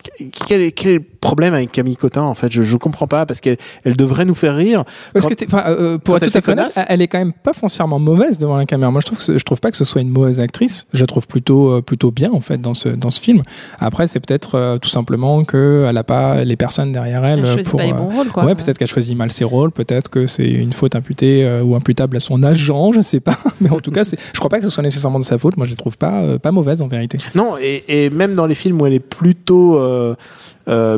quel 0.47 1.01
problème 1.21 1.55
avec 1.55 1.71
Camille 1.73 1.97
Cotin 1.97 2.23
en 2.23 2.35
fait 2.35 2.51
je 2.51 2.63
je 2.63 2.77
comprends 2.77 3.07
pas 3.07 3.27
parce 3.27 3.41
qu'elle 3.41 3.59
elle 3.85 3.97
devrait 3.97 4.25
nous 4.25 4.35
faire 4.35 4.57
rire. 4.57 4.85
Parce 5.13 5.25
Quand- 5.25 5.31
que 5.31 5.35
t'es- 5.35 5.47
enfin, 5.47 5.65
euh, 5.67 5.99
pour 5.99 6.17
être 6.17 6.31
tout 6.31 6.39
à 6.39 6.41
fait 6.41 6.53
honnête, 6.53 6.79
elle 6.89 7.03
est 7.03 7.09
quand 7.09 7.19
même 7.19 7.33
pas 7.33 7.53
foncièrement 7.53 7.99
mauvaise 7.99 8.39
devant 8.39 8.57
la 8.57 8.65
caméra. 8.67 8.91
Moi, 8.91 9.01
je 9.01 9.07
trouve 9.07 9.25
que 9.25 9.37
je 9.39 9.45
trouve 9.45 9.61
pas 9.61 9.71
que 9.71 9.77
ce 9.77 9.85
soit 9.85 10.01
une 10.01 10.09
mauvaise 10.11 10.41
actrice. 10.41 10.87
Je 10.95 11.01
la 11.01 11.07
trouve 11.07 11.27
plutôt 11.27 11.71
euh, 11.73 11.83
plutôt 11.83 12.11
bien 12.11 12.31
en 12.33 12.41
fait 12.41 12.59
dans 12.61 12.75
ce 12.75 12.89
dans 12.89 13.11
ce 13.11 13.21
film. 13.21 13.43
Après, 13.79 14.07
c'est 14.07 14.21
peut-être 14.21 14.55
euh, 14.57 14.79
tout 14.79 14.89
simplement 14.89 15.45
que 15.45 15.87
elle 15.89 15.97
a 15.97 16.05
pas 16.05 16.45
les 16.45 16.57
personnes 16.57 16.93
derrière 16.93 17.25
elle 17.25 17.41
Elle 17.41 17.47
euh, 17.61 17.63
pour. 17.65 17.79
pas 17.79 17.85
les 17.87 17.93
euh, 17.93 17.97
bons 17.97 18.09
rôles, 18.11 18.29
quoi. 18.29 18.45
Ouais, 18.45 18.55
peut-être 18.55 18.79
qu'elle 18.79 18.89
choisit 18.89 19.17
mal 19.17 19.31
ses 19.31 19.45
rôles, 19.45 19.71
peut-être 19.73 20.09
que 20.11 20.27
c'est 20.27 20.49
une 20.49 20.73
faute 20.73 20.95
imputée 20.95 21.45
euh, 21.45 21.63
ou 21.63 21.75
imputable 21.75 22.17
à 22.17 22.21
son 22.21 22.43
agent, 22.43 22.93
je 22.93 23.01
sais 23.03 23.21
pas. 23.21 23.37
Mais 23.61 23.71
en 23.71 23.81
tout 23.81 23.91
cas, 23.91 24.05
c'est- 24.05 24.19
je 24.33 24.39
crois 24.39 24.49
pas 24.49 24.59
que 24.59 24.65
ce 24.65 24.71
soit 24.71 24.83
nécessairement 24.83 25.19
de 25.19 25.25
sa 25.25 25.39
faute. 25.39 25.57
Moi, 25.57 25.67
je 25.67 25.71
la 25.73 25.77
trouve 25.77 25.99
pas 25.99 26.21
euh, 26.23 26.39
pas 26.39 26.51
mauvaise 26.53 26.81
en 26.83 26.89
vérité. 26.89 27.19
Non 27.35 27.57
et, 27.61 27.85
et 27.89 28.11
même 28.11 28.35
dans 28.35 28.47
les 28.47 28.55
films 28.55 28.81
où 28.81 28.87
elle 28.87 28.95
est 28.95 29.01
plutôt 29.01 29.77
euh, 29.77 29.81
euh, 29.81 30.15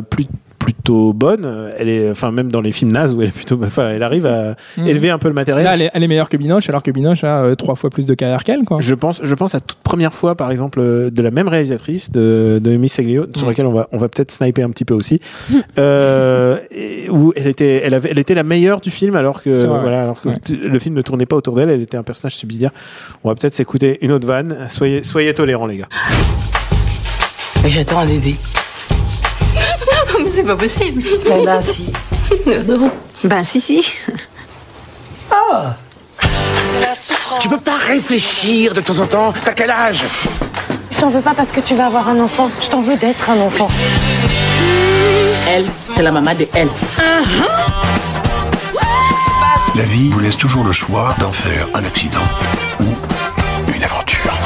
plus 0.09 0.25
plutôt 0.59 1.11
bonne, 1.11 1.43
euh, 1.43 1.73
elle 1.77 1.89
est 1.89 2.09
enfin 2.09 2.31
même 2.31 2.49
dans 2.49 2.61
les 2.61 2.71
films 2.71 2.93
nazes 2.93 3.13
où 3.13 3.21
elle 3.21 3.27
est 3.27 3.31
plutôt 3.33 3.59
enfin 3.61 3.89
elle 3.89 4.01
arrive 4.01 4.25
à 4.25 4.55
Mhm. 4.77 4.87
élever 4.87 5.09
un 5.09 5.17
peu 5.17 5.27
le 5.27 5.33
matériel. 5.33 5.65
Là, 5.65 5.73
elle 5.73 5.81
est, 5.81 5.91
elle 5.93 6.03
est 6.03 6.07
meilleure 6.07 6.29
que 6.29 6.37
Binoche, 6.37 6.69
alors 6.69 6.81
que 6.81 6.89
Binoche 6.91 7.25
a 7.25 7.43
euh, 7.43 7.55
trois 7.55 7.75
fois 7.75 7.89
plus 7.89 8.05
de 8.07 8.13
carrière 8.13 8.45
qu'elle, 8.45 8.63
quoi. 8.63 8.77
Je 8.79 8.95
pense, 8.95 9.19
je 9.21 9.35
pense 9.35 9.55
à 9.55 9.59
toute 9.59 9.79
première 9.79 10.13
fois, 10.13 10.35
par 10.35 10.51
exemple, 10.51 10.79
euh, 10.79 11.09
de 11.09 11.21
la 11.21 11.31
même 11.31 11.49
réalisatrice 11.49 12.11
de, 12.13 12.61
de 12.63 12.77
Miss 12.77 12.97
Aglio, 12.97 13.25
sur 13.35 13.45
Mm. 13.45 13.49
laquelle 13.49 13.65
on 13.65 13.73
va, 13.73 13.89
on 13.91 13.97
va 13.97 14.07
peut-être 14.07 14.31
sniper 14.31 14.63
un 14.65 14.69
petit 14.69 14.85
peu 14.85 14.93
aussi, 14.93 15.19
euh, 15.79 16.57
et 16.71 17.09
où 17.09 17.33
elle 17.35 17.47
était, 17.47 17.81
elle 17.83 17.93
avait, 17.93 18.11
elle 18.11 18.19
était 18.19 18.33
la 18.35 18.43
meilleure 18.43 18.79
du 18.79 18.89
film, 18.89 19.17
alors 19.17 19.41
que, 19.43 19.49
vrai, 19.49 19.67
voilà, 19.81 20.01
alors 20.03 20.21
que 20.21 20.29
ouais. 20.29 20.35
le 20.49 20.79
film 20.79 20.95
ne 20.95 21.01
tournait 21.01 21.25
pas 21.25 21.35
autour 21.35 21.55
d'elle, 21.55 21.71
elle 21.71 21.81
était 21.81 21.97
un 21.97 22.03
personnage 22.03 22.37
subsidiaire. 22.37 22.71
On 23.25 23.27
va 23.29 23.35
peut-être 23.35 23.53
s'écouter 23.53 23.97
une 24.01 24.13
autre 24.13 24.25
vanne. 24.27 24.55
Soyez, 24.69 25.03
soyez 25.03 25.33
tolérants, 25.33 25.67
les 25.67 25.79
gars. 25.79 25.89
J'attends 27.65 27.99
un 27.99 28.05
bébé. 28.05 28.35
C'est 30.33 30.43
pas 30.43 30.55
possible. 30.55 31.03
Ben 31.27 31.45
là, 31.45 31.61
si. 31.61 31.93
Non. 32.67 32.89
Ben 33.23 33.43
si, 33.43 33.61
si. 33.61 33.85
Tu 37.39 37.49
peux 37.49 37.59
pas 37.59 37.77
réfléchir 37.77 38.73
de 38.73 38.81
temps 38.81 38.97
en 38.97 39.05
temps 39.05 39.33
T'as 39.45 39.53
quel 39.53 39.69
âge? 39.69 40.03
Je 40.89 40.97
t'en 40.97 41.11
veux 41.11 41.21
pas 41.21 41.35
parce 41.35 41.51
que 41.51 41.59
tu 41.59 41.75
vas 41.75 41.85
avoir 41.85 42.07
un 42.07 42.19
enfant. 42.19 42.49
Je 42.59 42.67
t'en 42.67 42.81
veux 42.81 42.97
d'être 42.97 43.29
un 43.29 43.39
enfant. 43.41 43.69
Elle, 45.49 45.65
c'est 45.91 46.01
la 46.01 46.11
maman 46.11 46.33
de 46.33 46.47
elle. 46.55 46.69
La 49.75 49.83
vie 49.83 50.09
vous 50.09 50.19
laisse 50.19 50.37
toujours 50.37 50.63
le 50.63 50.71
choix 50.71 51.15
d'en 51.19 51.31
faire 51.31 51.67
un 51.75 51.85
accident 51.85 52.25
ou 52.79 52.85
une 53.75 53.83
aventure. 53.83 54.39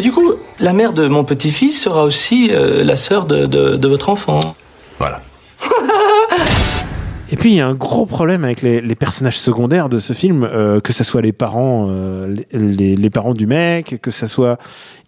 Et 0.00 0.02
du 0.02 0.12
coup, 0.12 0.32
la 0.60 0.72
mère 0.72 0.94
de 0.94 1.06
mon 1.08 1.24
petit-fils 1.24 1.78
sera 1.82 2.04
aussi 2.04 2.48
euh, 2.52 2.82
la 2.82 2.96
sœur 2.96 3.26
de, 3.26 3.44
de- 3.44 3.76
de 3.76 3.86
votre 3.88 4.08
enfant. 4.08 4.54
Voilà. 4.98 5.20
Et 7.30 7.36
puis 7.36 7.50
il 7.50 7.56
y 7.56 7.60
a 7.60 7.66
un 7.66 7.74
gros 7.74 8.06
problème 8.06 8.42
avec 8.44 8.62
les, 8.62 8.80
les 8.80 8.94
personnages 8.94 9.38
secondaires 9.38 9.90
de 9.90 9.98
ce 9.98 10.14
film, 10.14 10.42
euh, 10.42 10.80
que 10.80 10.94
ce 10.94 11.04
soit 11.04 11.20
les 11.20 11.32
parents, 11.32 11.86
euh, 11.90 12.22
les, 12.52 13.10
parents 13.10 13.34
du 13.34 13.46
mec, 13.46 14.00
que 14.00 14.10
ça 14.10 14.26
soit, 14.26 14.58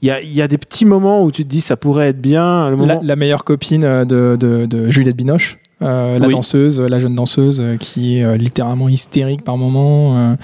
il 0.02 0.08
y 0.08 0.11
a, 0.11 0.20
il 0.20 0.30
y 0.32 0.42
a 0.42 0.46
des 0.46 0.58
petits 0.58 0.84
moments 0.84 1.25
où 1.25 1.32
tu 1.32 1.42
te 1.42 1.49
dis 1.49 1.62
ça 1.62 1.78
pourrait 1.78 2.08
être 2.08 2.20
bien. 2.20 2.66
Le 2.68 2.76
La, 2.76 2.76
moment, 2.76 3.00
la 3.02 3.16
meilleure 3.16 3.44
copine 3.44 4.04
de, 4.04 4.37
de, 4.38 4.66
de 4.66 4.90
Juliette 4.90 5.16
Binoche, 5.16 5.56
euh, 5.80 6.18
la 6.18 6.26
Oui. 6.26 6.34
danseuse, 6.34 6.80
la 6.82 7.00
jeune 7.00 7.14
danseuse, 7.16 7.64
qui 7.80 8.18
est 8.18 8.37
littéralement 8.37 8.90
hystérique 8.90 9.42
par 9.42 9.56
moments, 9.56 10.37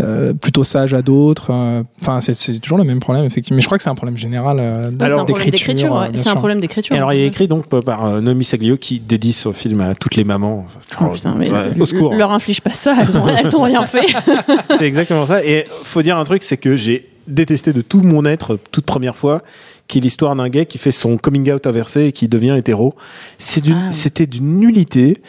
euh, 0.00 0.32
plutôt 0.34 0.62
sage 0.64 0.92
à 0.94 1.02
d'autres. 1.02 1.48
euh, 1.50 1.82
Enfin, 2.02 2.20
c'est- 2.20 2.34
c'est 2.34 2.58
toujours 2.58 2.78
le 2.78 2.84
même 2.84 3.00
problème, 3.00 3.24
effectivement. 3.24 3.56
Mais 3.56 3.62
je 3.62 3.66
crois 3.66 3.78
que 3.78 3.82
c'est 3.84 3.90
un 3.90 3.94
problème 3.94 4.16
général 4.16 4.58
euh, 4.60 4.90
Ouais, 4.90 5.08
c'est 5.08 5.12
un 5.12 5.24
problème 5.24 5.50
d'écriture. 5.50 5.96
euh, 5.96 6.00
ouais. 6.02 6.10
C'est 6.16 6.28
un 6.28 6.34
problème 6.36 6.60
d'écriture. 6.60 6.94
Et 6.94 6.98
alors, 6.98 7.12
il 7.12 7.20
est 7.20 7.26
écrit 7.26 7.48
donc 7.48 7.66
par 7.66 8.04
euh, 8.04 8.20
Nomi 8.20 8.44
Saglio 8.44 8.76
qui 8.76 9.00
dédie 9.00 9.32
ce 9.32 9.52
film 9.52 9.80
à 9.80 9.94
toutes 9.94 10.16
les 10.16 10.24
mamans. 10.24 10.66
Oh, 11.00 11.06
putain, 11.06 11.34
mais 11.38 11.50
Ouais, 11.50 11.74
le- 11.74 11.82
au 11.82 11.86
secours. 11.86 12.14
Leur 12.14 12.30
inflige 12.32 12.60
pas 12.60 12.72
ça, 12.72 12.94
elles 13.00 13.16
ont, 13.18 13.26
elles 13.28 13.48
t'ont 13.48 13.62
rien 13.62 13.82
fait. 13.84 14.06
c'est 14.78 14.84
exactement 14.86 15.26
ça. 15.26 15.44
Et 15.44 15.66
faut 15.84 16.02
dire 16.02 16.16
un 16.18 16.24
truc, 16.24 16.42
c'est 16.42 16.56
que 16.56 16.76
j'ai 16.76 17.08
détesté 17.26 17.72
de 17.72 17.80
tout 17.80 18.02
mon 18.02 18.24
être 18.24 18.58
toute 18.70 18.84
première 18.84 19.16
fois 19.16 19.42
qui 19.88 19.98
est 19.98 20.00
l'histoire 20.00 20.34
d'un 20.34 20.48
gay 20.48 20.66
qui 20.66 20.78
fait 20.78 20.90
son 20.92 21.16
coming 21.16 21.50
out 21.52 21.66
inversé 21.66 22.06
et 22.06 22.12
qui 22.12 22.28
devient 22.28 22.54
hétéro. 22.58 22.94
C'est 23.38 23.62
d'une, 23.62 23.86
Ah. 23.88 23.92
c'était 23.92 24.26
d'une 24.26 24.58
nullité. 24.58 25.22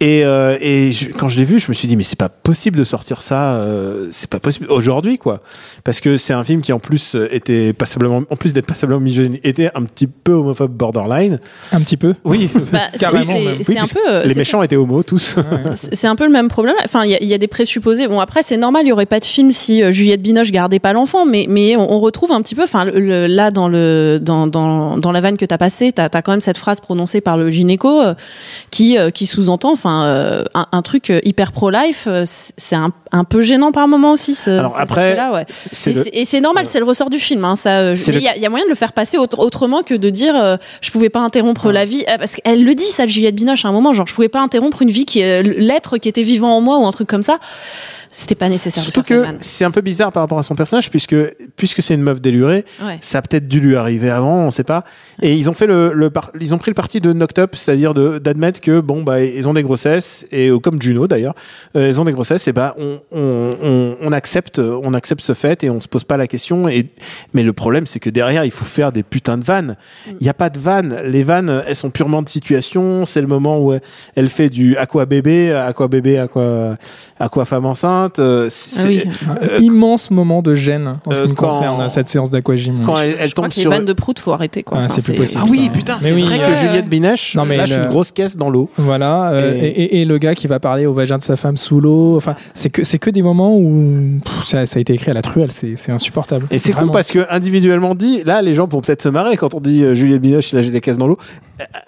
Et, 0.00 0.24
euh, 0.24 0.56
et 0.60 0.92
je- 0.92 1.10
quand 1.10 1.28
je 1.28 1.38
l'ai 1.38 1.44
vu, 1.44 1.58
je 1.58 1.68
me 1.68 1.74
suis 1.74 1.88
dit 1.88 1.96
mais 1.96 2.02
c'est 2.02 2.18
pas 2.18 2.28
possible 2.28 2.78
de 2.78 2.84
sortir 2.84 3.22
ça. 3.22 3.54
euh, 3.54 4.08
c'est 4.10 4.28
pas 4.28 4.38
possible 4.40 4.66
aujourd'hui 4.70 5.18
quoi. 5.18 5.40
Parce 5.84 6.00
que 6.00 6.16
c'est 6.16 6.32
un 6.34 6.44
film 6.44 6.60
qui 6.62 6.72
en 6.72 6.78
plus 6.78 7.14
euh, 7.14 7.28
était 7.34 7.72
passablement, 7.72 8.22
en 8.28 8.36
plus 8.36 8.52
d'être 8.52 8.66
passablement 8.66 9.00
misogyne, 9.00 9.38
était 9.44 9.70
un 9.74 9.82
petit 9.84 10.06
peu 10.06 10.32
homophobe 10.32 10.72
borderline. 10.72 11.38
Un 11.72 11.80
petit 11.80 11.96
peu. 11.96 12.14
Oui. 12.24 12.48
Bah, 12.72 12.80
Carrément, 12.98 13.32
c'est- 13.34 13.44
même. 13.44 13.56
c'est 13.62 13.72
Oui, 13.72 13.78
un 13.78 13.82
puisque 13.82 13.96
peu. 13.96 14.22
les 14.22 14.28
c'est 14.28 14.34
méchants 14.36 14.62
étaient 14.62 14.76
homos 14.76 15.02
tous. 15.02 15.36
C'est 15.74 15.94
c'est 16.02 16.06
un 16.06 16.16
peu 16.16 16.24
le 16.24 16.30
même 16.32 16.48
problème. 16.48 16.74
Enfin, 16.84 17.04
il 17.04 17.10
y, 17.10 17.14
a- 17.14 17.22
il 17.22 17.28
y 17.28 17.34
a 17.34 17.38
des 17.38 17.48
présupposés. 17.48 18.08
Bon, 18.08 18.20
après, 18.20 18.42
c'est 18.42 18.56
normal, 18.56 18.82
il 18.84 18.88
y 18.88 18.92
aurait 18.92 19.06
pas 19.06 19.20
de 19.20 19.24
film 19.24 19.52
si 19.52 19.82
euh, 19.82 19.92
Juliette 19.92 20.22
Binoche 20.22 20.50
gardait 20.50 20.78
pas 20.80 20.92
l'enfant, 20.92 21.24
mais 21.26 21.46
mais 21.48 21.76
on, 21.76 21.92
on 21.92 22.00
retrouve 22.00 22.32
un 22.32 22.42
petit 22.42 22.54
peu. 22.54 22.62
Enfin, 22.64 22.84
le- 22.84 22.98
le- 23.00 23.26
là 23.26 23.50
dans 23.50 23.68
le 23.68 24.01
dans 24.20 24.46
dans 24.46 24.96
dans 24.98 25.12
la 25.12 25.20
vanne 25.20 25.36
que 25.36 25.44
t'as 25.44 25.58
passée, 25.58 25.92
t'as 25.92 26.08
as 26.12 26.22
quand 26.22 26.32
même 26.32 26.40
cette 26.40 26.58
phrase 26.58 26.80
prononcée 26.80 27.20
par 27.20 27.36
le 27.36 27.50
gynéco 27.50 28.00
euh, 28.02 28.14
qui 28.70 28.98
euh, 28.98 29.10
qui 29.10 29.26
sous-entend, 29.26 29.72
enfin, 29.72 30.04
euh, 30.04 30.44
un, 30.54 30.66
un 30.72 30.82
truc 30.82 31.12
hyper 31.24 31.52
pro-life. 31.52 32.08
c'est 32.24 32.76
un, 32.76 32.92
un 33.12 33.24
peu 33.24 33.42
gênant 33.42 33.72
par 33.72 33.88
moment 33.88 34.10
aussi. 34.12 34.34
Ce, 34.34 34.50
Alors 34.50 34.78
après, 34.80 35.14
ouais. 35.32 35.44
Et 36.12 36.24
c'est- 36.24 36.40
normal, 36.40 36.66
c'est 36.66 36.78
le 36.78 36.84
ressort 36.84 37.10
du 37.10 37.18
film. 37.18 37.44
Hein, 37.44 37.56
ça, 37.56 37.94
il 38.18 38.22
y, 38.22 38.28
a- 38.28 38.36
il 38.36 38.42
y 38.42 38.46
a 38.46 38.50
moyen 38.50 38.64
de 38.64 38.70
le 38.70 38.74
faire 38.76 38.92
passer 38.92 39.18
autre- 39.18 39.38
autrement 39.38 39.82
que 39.82 39.94
de 39.94 40.10
dire 40.10 40.34
je 40.80 40.90
pouvais 40.90 41.08
pas 41.10 41.20
interrompre 41.20 41.70
la 41.72 41.84
vie 41.84 42.04
euh, 42.08 42.18
parce 42.18 42.34
qu'elle 42.36 42.64
le 42.64 42.74
dit 42.74 42.84
ça, 42.84 43.06
Juliette 43.06 43.34
Binoche 43.34 43.64
à 43.64 43.68
un 43.68 43.72
moment, 43.72 43.92
genre 43.92 44.06
je 44.06 44.14
pouvais 44.14 44.28
pas 44.28 44.40
interrompre 44.40 44.82
une 44.82 44.90
vie 44.90 45.04
qui 45.04 45.20
l'être 45.22 45.98
qui 45.98 46.08
était 46.08 46.22
vivant 46.22 46.56
en 46.56 46.60
moi 46.60 46.78
ou 46.78 46.86
un 46.86 46.90
truc 46.92 47.08
comme 47.08 47.22
ça. 47.22 47.38
C'était 48.14 48.34
pas 48.34 48.50
nécessaire. 48.50 48.82
Surtout 48.82 49.02
que 49.02 49.24
c'est 49.40 49.64
un 49.64 49.70
peu 49.70 49.80
bizarre 49.80 50.12
par 50.12 50.22
rapport 50.22 50.38
à 50.38 50.42
son 50.42 50.54
personnage 50.54 50.90
puisque 50.90 51.16
puisque 51.56 51.82
c'est 51.82 51.94
une 51.94 52.02
meuf 52.02 52.20
délurée, 52.20 52.66
Ouais. 52.84 52.98
ça 53.00 53.18
a 53.18 53.22
peut-être 53.22 53.48
dû 53.48 53.58
lui 53.58 53.74
arriver 53.74 54.10
avant, 54.10 54.36
on 54.40 54.50
sait 54.50 54.64
pas. 54.64 54.84
Et 55.22 55.34
ils 55.34 55.48
ont 55.48 55.54
fait 55.54 55.66
le, 55.66 55.92
le 55.94 56.10
par- 56.10 56.30
ils 56.38 56.54
ont 56.54 56.58
pris 56.58 56.70
le 56.70 56.74
parti 56.74 57.00
de 57.00 57.12
knocked 57.14 57.38
up, 57.38 57.56
c'est-à-dire 57.56 57.94
d'admettre 57.94 58.60
que 58.60 58.80
bon 58.80 59.02
bah 59.02 59.22
ils 59.22 59.48
ont 59.48 59.54
des 59.54 59.62
grossesses 59.62 60.26
et 60.30 60.48
euh, 60.50 60.58
comme 60.58 60.80
Juno 60.80 61.08
d'ailleurs, 61.08 61.34
euh, 61.74 61.88
ils 61.88 62.00
ont 62.00 62.04
des 62.04 62.12
grossesses 62.12 62.46
et 62.48 62.52
bah 62.52 62.74
on, 62.78 63.00
on, 63.12 63.56
on, 63.62 63.96
on 64.02 64.12
accepte 64.12 64.58
on 64.58 64.92
accepte 64.92 65.22
ce 65.22 65.32
fait 65.32 65.64
et 65.64 65.70
on 65.70 65.80
se 65.80 65.88
pose 65.88 66.04
pas 66.04 66.18
la 66.18 66.26
question 66.26 66.68
et 66.68 66.88
mais 67.32 67.42
le 67.42 67.54
problème 67.54 67.86
c'est 67.86 67.98
que 68.00 68.10
derrière 68.10 68.44
il 68.44 68.50
faut 68.50 68.66
faire 68.66 68.92
des 68.92 69.02
putains 69.02 69.38
de 69.38 69.44
vannes. 69.44 69.76
Il 70.20 70.26
y 70.26 70.28
a 70.28 70.34
pas 70.34 70.50
de 70.50 70.58
vannes, 70.58 71.00
les 71.06 71.22
vannes 71.22 71.62
elles 71.66 71.76
sont 71.76 71.90
purement 71.90 72.20
de 72.22 72.28
situation, 72.28 73.06
c'est 73.06 73.22
le 73.22 73.26
moment 73.26 73.58
où 73.58 73.72
elle, 73.72 73.80
elle 74.16 74.28
fait 74.28 74.50
du 74.50 74.76
aqua 74.76 75.06
bébé, 75.06 75.52
aqua 75.54 75.88
bébé, 75.88 76.18
aqua 76.18 76.76
aqua 77.18 77.44
femme 77.44 77.66
enceinte, 77.66 78.01
euh, 78.18 78.46
c'est- 78.50 78.80
Ah 78.82 78.88
oui. 78.88 79.02
euh, 79.42 79.58
Immense 79.60 80.10
moment 80.10 80.42
de 80.42 80.54
gêne 80.54 80.98
en 81.06 81.10
ce 81.12 81.20
euh, 81.20 81.24
qui 81.24 81.30
me 81.30 81.34
concerne 81.34 81.88
cette 81.88 82.08
séance 82.08 82.30
d'aquagym. 82.30 82.82
quand 82.84 82.96
elle, 82.98 83.16
elle 83.18 83.28
Je 83.28 83.34
crois 83.34 83.48
tombe 83.48 83.56
les 83.56 83.64
vannes 83.70 83.84
de 83.84 83.92
prout, 83.92 84.18
faut 84.18 84.32
arrêter 84.32 84.62
quoi. 84.62 84.78
Ah, 84.80 84.84
Enfin, 84.86 84.94
c'est 84.98 85.12
plus 85.12 85.20
possible. 85.20 85.40
Ah 85.44 85.46
oui, 85.50 85.70
putain, 85.72 85.98
Mais 86.02 86.08
c'est 86.08 86.14
oui, 86.14 86.22
vrai 86.24 86.38
que 86.38 86.54
Juliette 86.60 86.88
Binoche 86.88 87.34
Non, 87.36 87.44
mais 87.44 87.56
lâche 87.56 87.70
le- 87.76 87.82
une 87.82 87.88
grosse 87.88 88.12
caisse 88.12 88.36
dans 88.36 88.50
l'eau. 88.50 88.68
Voilà, 88.78 89.30
euh, 89.32 89.54
Et- 89.54 89.66
et... 89.66 89.82
Et, 89.82 90.00
et 90.02 90.04
le 90.04 90.18
gars 90.18 90.34
qui 90.34 90.46
va 90.46 90.60
parler 90.60 90.86
au 90.86 90.92
vagin 90.94 91.18
de 91.18 91.22
sa 91.22 91.36
femme 91.36 91.56
sous 91.56 91.80
l'eau. 91.80 92.16
Enfin, 92.16 92.34
c'est 92.54 92.70
que 92.70 92.84
c'est 92.84 92.98
que 92.98 93.10
des 93.10 93.22
moments 93.22 93.56
où 93.56 94.18
pff, 94.24 94.44
ça, 94.44 94.64
ça 94.66 94.78
a 94.78 94.80
été 94.80 94.92
écrit 94.94 95.10
à 95.10 95.14
la 95.14 95.22
truelle. 95.22 95.50
C'est 95.52 95.90
insupportable. 95.90 96.46
Et 96.50 96.58
c'est 96.58 96.72
con 96.72 96.78
Vraiment. 96.78 96.92
parce 96.92 97.10
que 97.10 97.26
individuellement 97.30 97.94
dit, 97.94 98.22
là, 98.24 98.42
les 98.42 98.54
gens 98.54 98.68
pourront 98.68 98.82
peut-être 98.82 99.02
se 99.02 99.08
marrer 99.08 99.36
quand 99.36 99.54
on 99.54 99.60
dit 99.60 99.82
euh, 99.84 99.94
Juliette 99.94 100.22
Binoche, 100.22 100.52
il 100.52 100.58
a 100.58 100.62
jeté 100.62 100.72
des 100.72 100.80
caisses 100.80 100.98
dans 100.98 101.06
l'eau. 101.06 101.18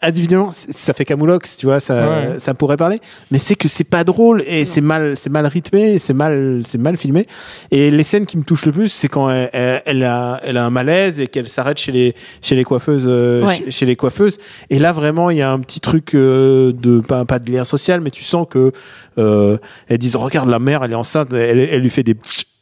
Individuellement, 0.03 0.51
ça 0.53 0.93
fait 0.93 1.05
camoulox, 1.05 1.57
tu 1.57 1.67
vois, 1.67 1.81
ça, 1.81 1.95
Ouais. 1.95 2.35
ça 2.39 2.55
pourrait 2.55 2.77
parler. 2.77 3.01
Mais 3.31 3.39
c'est 3.39 3.55
que 3.57 3.67
c'est 3.69 3.83
pas 3.89 4.05
drôle 4.05 4.43
et 4.47 4.65
c'est 4.65 4.81
mal, 4.81 5.15
c'est 5.17 5.31
mal 5.31 5.47
rythmé, 5.47 5.99
c'est 6.05 6.15
mal, 6.15 6.61
c'est 6.65 6.79
mal 6.79 6.97
filmé. 6.97 7.27
Et 7.71 7.91
les 7.91 8.03
scènes 8.03 8.27
qui 8.27 8.37
me 8.39 8.43
touchent 8.45 8.67
le 8.67 8.73
plus, 8.73 8.89
c'est 8.89 9.09
quand 9.09 9.31
elle, 9.31 9.51
elle- 9.53 9.83
elle 9.87 10.03
a, 10.05 10.41
elle 10.45 10.57
a 10.57 10.65
un 10.65 10.71
malaise 10.71 11.19
et 11.21 11.27
qu'elle 11.27 11.49
s'arrête 11.49 11.79
chez 11.79 11.91
les, 11.93 12.15
chez 12.43 12.55
les 12.55 12.65
coiffeuses, 12.65 13.07
euh, 13.09 13.45
Ouais. 13.47 13.57
chez, 13.57 13.71
chez 13.71 13.87
les 13.87 13.97
coiffeuses. 13.97 14.39
Et 14.71 14.79
là, 14.79 14.93
vraiment, 14.93 15.31
il 15.31 15.39
y 15.39 15.43
a 15.43 15.51
un 15.51 15.59
petit 15.61 15.81
truc 15.81 16.15
euh, 16.15 16.73
de 16.73 17.01
pas, 17.01 17.25
pas 17.25 17.39
de 17.39 17.51
lien 17.51 17.65
social, 17.65 18.01
mais 18.01 18.11
tu 18.11 18.23
sens 18.23 18.47
que 18.49 18.73
euh, 19.19 19.57
elles 19.89 19.99
disent 19.99 20.17
regarde 20.17 20.49
la 20.49 20.59
mère, 20.59 20.85
elle 20.85 20.93
est 20.93 20.97
enceinte, 20.97 21.33
elle, 21.35 21.59
elle 21.59 21.83
lui 21.83 21.91
fait 21.91 22.03
des, 22.03 22.17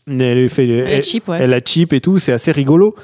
elle 0.09 0.41
lui 0.41 0.49
fait, 0.49 0.69
Elle 0.69 1.05
cheap, 1.05 1.29
ouais. 1.29 1.39
elle 1.41 1.55
a 1.55 1.61
cheap 1.65 1.93
et 1.93 2.01
tout, 2.01 2.19
c'est 2.19 2.33
assez 2.33 2.53
rigolo. 2.53 2.95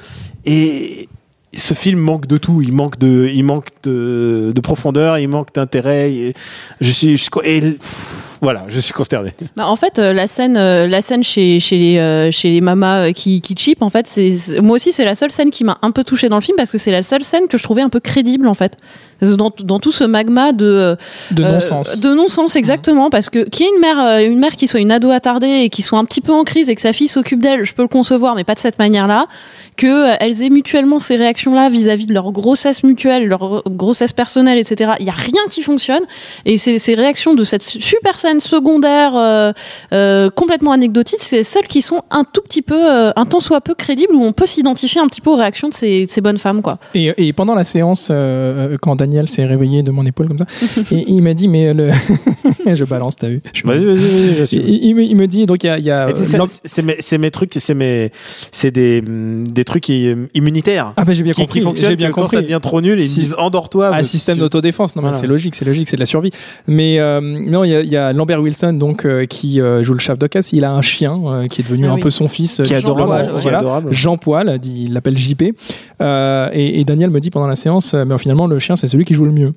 Et 0.45 1.07
ce 1.53 1.73
film 1.73 1.99
manque 1.99 2.27
de 2.27 2.37
tout. 2.37 2.61
Il 2.61 2.73
manque 2.73 2.99
de, 2.99 3.29
il 3.33 3.43
manque 3.43 3.67
de, 3.83 4.51
de 4.53 4.61
profondeur, 4.61 5.17
il 5.17 5.27
manque 5.27 5.53
d'intérêt. 5.53 6.13
Et 6.13 6.33
Je 6.79 6.91
suis, 6.91 7.17
je 7.17 7.29
et, 7.43 7.61
pff, 7.61 8.37
voilà, 8.41 8.65
je 8.69 8.79
suis 8.79 8.93
consterné. 8.93 9.33
Bah, 9.57 9.67
en 9.67 9.75
fait, 9.75 9.99
euh, 9.99 10.13
la 10.13 10.27
scène, 10.27 10.55
euh, 10.57 10.87
la 10.87 11.01
scène 11.01 11.23
chez 11.23 11.59
chez 11.59 11.77
les 11.77 11.97
euh, 11.97 12.31
chez 12.31 12.49
les 12.51 12.61
mamas 12.61 13.11
qui 13.11 13.41
qui 13.41 13.55
chip, 13.55 13.81
en 13.81 13.89
fait, 13.89 14.07
c'est 14.07 14.61
moi 14.61 14.75
aussi 14.75 14.91
c'est 14.91 15.05
la 15.05 15.15
seule 15.15 15.31
scène 15.31 15.49
qui 15.49 15.63
m'a 15.63 15.77
un 15.81 15.91
peu 15.91 16.03
touchée 16.03 16.29
dans 16.29 16.37
le 16.37 16.41
film 16.41 16.55
parce 16.55 16.71
que 16.71 16.77
c'est 16.77 16.91
la 16.91 17.03
seule 17.03 17.23
scène 17.23 17.47
que 17.49 17.57
je 17.57 17.63
trouvais 17.63 17.81
un 17.81 17.89
peu 17.89 17.99
crédible 17.99 18.47
en 18.47 18.53
fait. 18.53 18.77
Dans, 19.21 19.51
dans 19.65 19.81
tout 19.81 19.91
ce 19.91 20.05
magma 20.05 20.53
de 20.53 20.95
De 21.31 21.43
euh, 21.43 21.51
non-sens. 21.51 21.99
de 21.99 22.13
non-sens 22.13 22.55
exactement 22.55 23.09
parce 23.09 23.29
que 23.29 23.49
qui 23.49 23.63
est 23.63 23.67
une 23.67 23.81
mère 23.81 23.97
une 24.25 24.39
mère 24.39 24.55
qui 24.55 24.65
soit 24.65 24.79
une 24.79 24.93
ado 24.93 25.11
attardée 25.11 25.63
et 25.63 25.69
qui 25.69 25.81
soit 25.81 25.99
un 25.99 26.05
petit 26.05 26.21
peu 26.21 26.31
en 26.31 26.45
crise 26.45 26.69
et 26.69 26.75
que 26.75 26.79
sa 26.79 26.93
fille 26.93 27.09
s'occupe 27.09 27.41
d'elle, 27.41 27.65
je 27.65 27.73
peux 27.73 27.81
le 27.81 27.89
concevoir 27.89 28.33
mais 28.35 28.45
pas 28.45 28.55
de 28.55 28.59
cette 28.59 28.79
manière-là 28.79 29.27
que 29.68 29.68
euh, 29.87 30.15
elles 30.19 30.41
aient 30.43 30.49
mutuellement 30.49 30.99
ces 30.99 31.15
réactions-là 31.15 31.69
vis-à-vis 31.69 32.07
de 32.07 32.13
leur 32.13 32.31
grossesse 32.31 32.83
mutuelle, 32.83 33.27
leur 33.27 33.63
grossesse 33.69 34.13
personnelle, 34.13 34.57
etc. 34.57 34.91
Il 34.99 35.05
y 35.05 35.09
a 35.09 35.13
rien 35.13 35.41
qui 35.49 35.61
fonctionne 35.61 36.03
et 36.45 36.57
ces, 36.57 36.79
ces 36.79 36.93
réactions 36.95 37.33
de 37.33 37.43
cette 37.43 37.63
super 37.63 38.19
scène 38.19 38.39
secondaire 38.41 39.13
euh, 39.15 39.51
euh, 39.93 40.29
complètement 40.29 40.71
anecdotique, 40.71 41.19
c'est 41.21 41.43
celles 41.43 41.67
qui 41.67 41.81
sont 41.81 42.01
un 42.11 42.23
tout 42.23 42.41
petit 42.41 42.61
peu, 42.61 42.79
euh, 42.79 43.11
un 43.15 43.25
tant 43.25 43.39
soit 43.39 43.61
peu 43.61 43.75
crédibles 43.75 44.13
où 44.13 44.23
on 44.23 44.33
peut 44.33 44.45
s'identifier 44.45 45.01
un 45.01 45.07
petit 45.07 45.21
peu 45.21 45.29
aux 45.29 45.35
réactions 45.35 45.69
de 45.69 45.73
ces, 45.73 46.05
de 46.05 46.09
ces 46.11 46.21
bonnes 46.21 46.37
femmes, 46.37 46.61
quoi. 46.61 46.77
Et, 46.93 47.13
et 47.17 47.33
pendant 47.33 47.55
la 47.55 47.63
séance, 47.63 48.09
euh, 48.11 48.77
quand 48.81 48.95
Daniel 48.95 49.27
s'est 49.29 49.45
réveillé 49.45 49.83
de 49.83 49.91
mon 49.91 50.05
épaule 50.05 50.27
comme 50.27 50.37
ça, 50.39 50.45
et, 50.91 51.05
il 51.07 51.21
m'a 51.21 51.33
dit, 51.33 51.47
mais 51.47 51.73
le... 51.73 51.89
je 52.65 52.83
balance, 52.83 53.15
t'as 53.15 53.29
vu 53.29 53.41
Je- 53.53 53.63
Vas-y, 53.65 53.85
vas-y, 53.85 53.95
vas-y, 53.95 54.35
je 54.39 54.43
suis- 54.43 54.57
il, 54.57 54.85
il 54.85 54.95
me, 54.95 55.03
il 55.03 55.15
me 55.15 55.27
dit, 55.27 55.45
donc 55.45 55.63
il 55.63 55.67
y 55.67 55.69
a... 55.69 55.79
y 55.79 55.89
euh, 55.91 56.11
c'est- 56.15 56.37
c'est 56.65 56.81
mes, 56.83 56.95
c'est 56.99 57.17
mes 57.17 57.31
trucs, 57.31 57.53
c'est 57.57 57.73
mes, 57.73 58.11
c'est 58.51 58.71
des, 58.71 59.03
hum, 59.05 59.47
des 59.47 59.63
trucs 59.69 59.83
qui, 59.83 60.07
euh, 60.09 60.27
immunitaires. 60.33 60.93
Ah 60.97 61.05
bah 61.05 61.13
j'ai 61.13 61.23
bien 61.23 61.31
qui, 61.33 61.41
compris, 61.41 61.59
qui 61.59 61.65
fonctionnent 61.65 61.89
j'ai 61.91 61.95
bien 61.95 62.09
que 62.09 62.13
quand 62.13 62.21
compris. 62.23 62.37
ça 62.37 62.41
devient 62.41 62.59
trop 62.61 62.81
nul, 62.81 62.99
ils 62.99 63.07
Si- 63.07 63.19
disent 63.19 63.35
endors-toi. 63.37 63.87
un 63.93 63.97
mais 63.97 64.03
système 64.03 64.35
tu- 64.35 64.41
d'autodéfense. 64.41 64.95
Non, 64.95 65.01
mais 65.01 65.07
Voilà. 65.09 65.17
c'est 65.17 65.27
logique, 65.27 65.55
c'est 65.55 65.65
logique, 65.65 65.87
c'est 65.89 65.95
de 65.95 66.01
la 66.01 66.05
survie. 66.05 66.31
Mais 66.67 66.99
euh, 66.99 67.21
non, 67.21 67.63
il 67.63 67.69
y, 67.71 67.75
a- 67.75 67.81
il 67.81 67.89
y 67.89 67.95
a 67.97 68.11
Lambert 68.11 68.41
Wilson 68.41 68.73
donc 68.73 69.05
euh, 69.05 69.25
qui 69.25 69.61
euh, 69.61 69.81
joue 69.83 69.93
le 69.93 69.99
chef 69.99 70.19
d'Ocas. 70.19 70.49
Il 70.51 70.65
a 70.65 70.71
un 70.73 70.81
chien 70.81 71.17
euh, 71.25 71.47
qui 71.47 71.61
est 71.61 71.63
devenu 71.63 71.85
Ah 71.87 71.91
un 71.91 71.95
oui. 71.95 72.01
peu 72.01 72.09
son 72.09 72.27
fils, 72.27 72.61
Qui 72.65 72.73
est 72.73 72.81
Jean 72.81 72.93
adorable, 72.95 73.07
Poil, 73.07 73.25
voilà. 73.29 73.39
Qui 73.41 73.47
est 73.47 73.53
adorable. 73.53 73.93
Jean 73.93 74.17
Poil, 74.17 74.59
dit, 74.59 74.83
il 74.87 74.93
l'appelle 74.93 75.17
JP. 75.17 75.53
Euh, 76.01 76.49
et, 76.53 76.79
et 76.79 76.83
Daniel 76.85 77.09
me 77.09 77.19
dit 77.19 77.29
pendant 77.29 77.47
la 77.47 77.55
séance, 77.55 77.93
mais 77.93 78.17
finalement 78.17 78.47
le 78.47 78.59
chien 78.59 78.75
c'est 78.75 78.87
celui 78.87 79.05
qui 79.05 79.13
joue 79.13 79.25
le 79.25 79.31
mieux. 79.31 79.53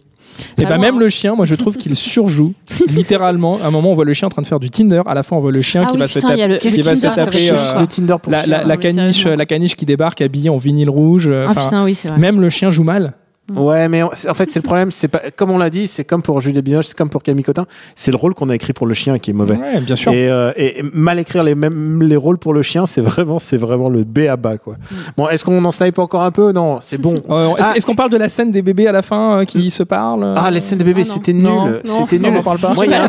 Et 0.58 0.64
Ah 0.64 0.68
bah 0.70 0.76
bon, 0.76 0.80
même 0.82 1.00
le 1.00 1.08
chien, 1.08 1.34
moi 1.34 1.44
je 1.46 1.54
trouve 1.54 1.76
qu'il 1.76 1.94
surjoue 1.96 2.52
littéralement. 2.88 3.58
À 3.62 3.66
un 3.66 3.70
moment, 3.70 3.90
on 3.90 3.94
voit 3.94 4.04
le 4.04 4.12
chien 4.12 4.26
en 4.26 4.30
train 4.30 4.42
de 4.42 4.46
faire 4.46 4.60
du 4.60 4.70
Tinder. 4.70 5.02
À 5.06 5.14
la 5.14 5.22
fin, 5.22 5.36
on 5.36 5.40
voit 5.40 5.52
le 5.52 5.62
chien 5.62 5.82
Ah 5.84 5.86
qui 5.86 5.94
oui, 5.94 6.00
va 6.00 6.06
se 6.08 6.18
putain, 6.18 6.28
taper, 6.28 6.46
le- 6.48 6.56
qui 6.58 6.76
le 6.76 6.82
va 6.82 6.94
se 6.96 7.00
taper 7.06 7.50
euh, 7.50 7.56
chier, 7.56 7.80
le 7.80 7.86
Tinder 7.86 8.16
pour 8.22 8.32
la, 8.32 8.76
caniche, 8.76 9.24
la 9.26 9.46
caniche 9.46 9.76
qui 9.76 9.84
débarque 9.86 10.20
habillée 10.20 10.50
en 10.50 10.56
vinyle 10.56 10.90
rouge. 10.90 11.26
euh, 11.28 11.46
Ah 11.48 11.54
putain, 11.64 11.84
oui, 11.84 11.94
c'est 11.94 12.08
vrai. 12.08 12.18
même 12.18 12.40
le 12.40 12.50
chien 12.50 12.70
joue 12.70 12.84
mal. 12.84 13.14
Ouais, 13.54 13.88
mais 13.88 14.02
on- 14.04 14.06
en 14.10 14.34
fait, 14.34 14.50
c'est 14.50 14.60
le 14.60 14.64
problème. 14.64 14.90
C'est 14.92 15.08
pas 15.08 15.20
comme 15.36 15.50
on 15.50 15.58
l'a 15.58 15.68
dit, 15.68 15.86
c'est 15.88 16.04
comme 16.04 16.22
pour 16.22 16.40
Juliette 16.40 16.64
Binoche, 16.64 16.86
c'est 16.86 16.96
comme 16.96 17.10
pour 17.10 17.22
Camille 17.24 17.42
Cotin. 17.44 17.66
C'est 17.96 18.12
le 18.12 18.16
rôle 18.16 18.34
qu'on 18.34 18.48
a 18.48 18.54
écrit 18.54 18.72
pour 18.72 18.86
le 18.86 18.94
chien 18.94 19.18
qui 19.18 19.30
est 19.30 19.34
mauvais. 19.34 19.56
Ouais, 19.56 19.80
bien 19.80 19.96
sûr. 19.96 20.12
Et, 20.12 20.28
euh, 20.30 20.52
et 20.56 20.82
mal 20.94 21.18
écrire 21.18 21.42
les 21.42 21.54
mêmes 21.56 22.02
les 22.02 22.16
rôles 22.16 22.38
pour 22.38 22.54
le 22.54 22.62
chien, 22.62 22.86
c'est 22.86 23.00
vraiment 23.00 23.38
c'est 23.40 23.56
vraiment 23.56 23.88
le 23.90 24.04
B 24.04 24.20
à 24.30 24.36
bas 24.36 24.58
quoi. 24.58 24.76
Bon, 25.16 25.28
est-ce 25.28 25.44
qu'on 25.44 25.62
en 25.64 25.72
snipe 25.72 25.98
encore 25.98 26.22
un 26.22 26.30
peu? 26.30 26.52
Non, 26.52 26.78
c'est 26.80 26.98
bon. 27.00 27.16
Euh, 27.30 27.54
Est-ce 27.56 27.68
Ah. 27.70 27.76
est-ce 27.76 27.84
qu'on 27.86 27.94
parle 27.96 28.10
de 28.10 28.16
la 28.16 28.28
scène 28.28 28.50
des 28.52 28.62
bébés 28.62 28.86
à 28.86 28.92
la 28.92 29.02
fin 29.02 29.38
euh, 29.40 29.44
qui 29.44 29.70
se 29.70 29.82
parlent 29.82 30.32
Ah, 30.36 30.50
les 30.50 30.60
scènes 30.60 30.78
de 30.78 30.84
bébés, 30.84 31.02
Ah, 31.04 31.12
c'était 31.14 31.32
nul. 31.32 31.80
C'était 31.84 32.18
non, 32.18 32.28
nul. 32.30 32.36
on 32.36 32.40
en 32.40 32.42
parle 32.44 32.58
pas. 32.60 32.74
Moi, 32.74 32.86
il 32.86 32.92
y, 32.92 32.94
a 32.94 33.04
un- 33.04 33.08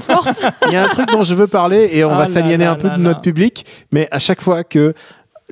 il 0.68 0.74
y 0.74 0.76
a 0.76 0.84
un 0.84 0.88
truc 0.88 1.10
dont 1.12 1.24
je 1.24 1.36
veux 1.36 1.48
parler 1.48 1.90
et 1.94 2.04
on 2.04 2.12
Ah 2.12 2.18
va 2.18 2.26
s'aliéner 2.26 2.66
un 2.66 2.76
peu 2.76 2.88
là 2.88 2.98
de 2.98 3.02
notre 3.02 3.22
public, 3.22 3.66
mais 3.92 4.08
à 4.12 4.20
chaque 4.20 4.42
fois 4.42 4.64
que 4.64 4.94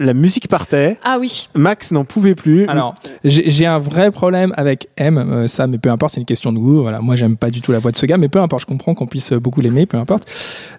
la 0.01 0.13
musique 0.13 0.48
partait, 0.48 0.98
Ah 1.03 1.17
oui. 1.20 1.48
Max 1.55 1.91
n'en 1.91 2.03
pouvait 2.05 2.36
plus. 2.36 2.67
Alors, 2.67 2.96
j'ai 3.24 3.50
j'ai 3.50 3.65
un 3.65 3.79
vrai 3.79 4.12
problème 4.12 4.53
avec 4.58 4.89
M, 4.98 5.17
euh, 5.17 5.48
ça, 5.48 5.67
mais 5.67 5.77
peu 5.77 5.89
importe, 5.89 6.13
c'est 6.15 6.20
une 6.20 6.25
question 6.25 6.51
de 6.51 6.58
goût. 6.58 6.81
Voilà, 6.81 7.00
moi, 7.01 7.15
j'aime 7.15 7.38
pas 7.38 7.50
du 7.50 7.62
tout 7.62 7.72
la 7.72 7.79
voix 7.79 7.91
de 7.91 7.98
ce 7.98 8.05
gars, 8.05 8.17
mais 8.17 8.29
peu 8.29 8.39
importe, 8.39 8.62
je 8.62 8.67
comprends 8.67 8.93
qu'on 8.96 9.08
puisse 9.08 9.34
beaucoup 9.34 9.62
l'aimer, 9.62 9.86
peu 9.86 9.98
importe. 9.98 10.29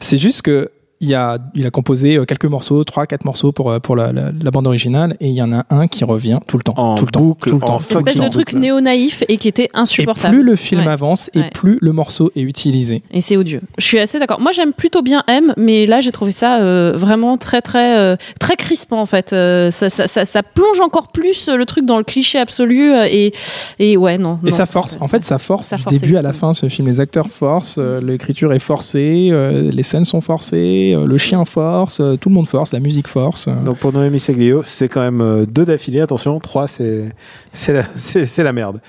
C'est 0.00 0.18
juste 0.18 0.42
que 0.42 0.70
il, 1.02 1.08
y 1.08 1.14
a, 1.14 1.38
il 1.54 1.66
a 1.66 1.70
composé 1.70 2.16
euh, 2.16 2.24
quelques 2.24 2.46
morceaux, 2.46 2.82
trois, 2.84 3.06
quatre 3.06 3.24
morceaux 3.26 3.52
pour, 3.52 3.70
euh, 3.70 3.78
pour 3.80 3.96
la, 3.96 4.12
la- 4.12 4.30
la 4.42 4.50
bande 4.50 4.66
originale, 4.66 5.16
et 5.20 5.28
il 5.28 5.34
y 5.34 5.42
en 5.42 5.52
a 5.52 5.64
un 5.68 5.86
qui 5.88 6.04
revient 6.04 6.38
tout 6.46 6.56
le 6.56 6.62
temps. 6.62 6.74
En 6.78 6.94
tout 6.94 7.04
le 7.06 7.18
boucle, 7.18 7.50
temps, 7.50 7.56
tout 7.58 7.58
le 7.58 7.64
en 7.64 7.66
temps. 7.66 7.78
fucking 7.80 8.06
Espèce 8.08 8.22
de 8.22 8.28
truc 8.28 8.52
néo-naïf 8.54 9.22
et 9.28 9.36
qui 9.36 9.48
était 9.48 9.64
Et 9.64 9.68
insupportable. 9.74 10.34
plus 10.34 10.42
le 10.42 10.56
film 10.56 10.80
Ouais. 10.82 10.88
avance, 10.88 11.30
et 11.34 11.40
Ouais. 11.40 11.50
plus 11.52 11.76
le 11.82 11.92
morceau 11.92 12.30
est 12.36 12.40
utilisé. 12.42 13.02
Et 13.10 13.20
c'est 13.20 13.36
odieux. 13.36 13.60
Je 13.78 13.84
suis 13.84 13.98
assez 13.98 14.18
d'accord. 14.18 14.40
Moi, 14.40 14.52
j'aime 14.52 14.72
plutôt 14.72 15.02
bien 15.02 15.22
M, 15.28 15.52
mais 15.56 15.86
là, 15.86 16.00
j'ai 16.00 16.12
trouvé 16.12 16.32
ça 16.32 16.60
euh, 16.60 16.92
vraiment 16.94 17.36
très, 17.36 17.60
très, 17.60 17.98
euh, 17.98 18.16
très 18.40 18.56
crispant 18.56 19.00
en 19.00 19.06
fait. 19.06 19.32
Euh, 19.32 19.70
ça, 19.70 19.88
ça, 19.90 20.06
ça, 20.06 20.24
ça 20.24 20.42
plonge 20.42 20.80
encore 20.80 21.08
plus 21.08 21.48
le 21.48 21.64
truc 21.66 21.84
dans 21.84 21.98
le 21.98 22.04
cliché 22.04 22.38
absolu 22.38 22.92
et, 23.10 23.32
et 23.78 23.96
ouais, 23.96 24.18
non. 24.18 24.38
Et 24.42 24.50
non, 24.50 24.56
ça 24.56 24.66
force, 24.66 24.98
en 25.00 25.08
fait, 25.08 25.24
ça 25.24 25.38
force 25.38 25.66
Ça 25.66 25.76
du 25.76 25.82
force, 25.82 26.00
début 26.00 26.16
à 26.16 26.22
la 26.22 26.32
fin 26.32 26.52
ce 26.54 26.68
film. 26.68 26.86
Les 26.88 27.00
acteurs 27.00 27.28
forcent, 27.28 27.76
euh, 27.78 28.00
l'écriture 28.00 28.52
est 28.52 28.58
forcée, 28.58 29.28
euh, 29.32 29.70
les 29.72 29.82
scènes 29.82 30.04
sont 30.04 30.20
forcées, 30.20 30.91
c'est 30.92 30.98
euh, 30.98 31.06
le 31.06 31.16
chien 31.16 31.44
force, 31.44 32.00
euh, 32.00 32.16
tout 32.16 32.28
le 32.28 32.34
monde 32.34 32.46
force, 32.46 32.72
la 32.72 32.80
musique 32.80 33.08
force. 33.08 33.46
euh. 33.48 33.54
Donc 33.64 33.78
pour 33.78 33.92
Noémie 33.92 34.20
Seglio, 34.20 34.62
c'est 34.62 34.88
quand 34.88 35.00
même 35.00 35.20
euh, 35.20 35.46
deux 35.46 35.64
d'affilée. 35.64 36.00
Attention, 36.00 36.38
trois, 36.40 36.68
c'est 36.68 37.12
c'est 37.52 37.72
la, 37.72 37.82
c'est 37.96 38.26
c'est 38.26 38.42
la 38.42 38.52
merde. 38.52 38.80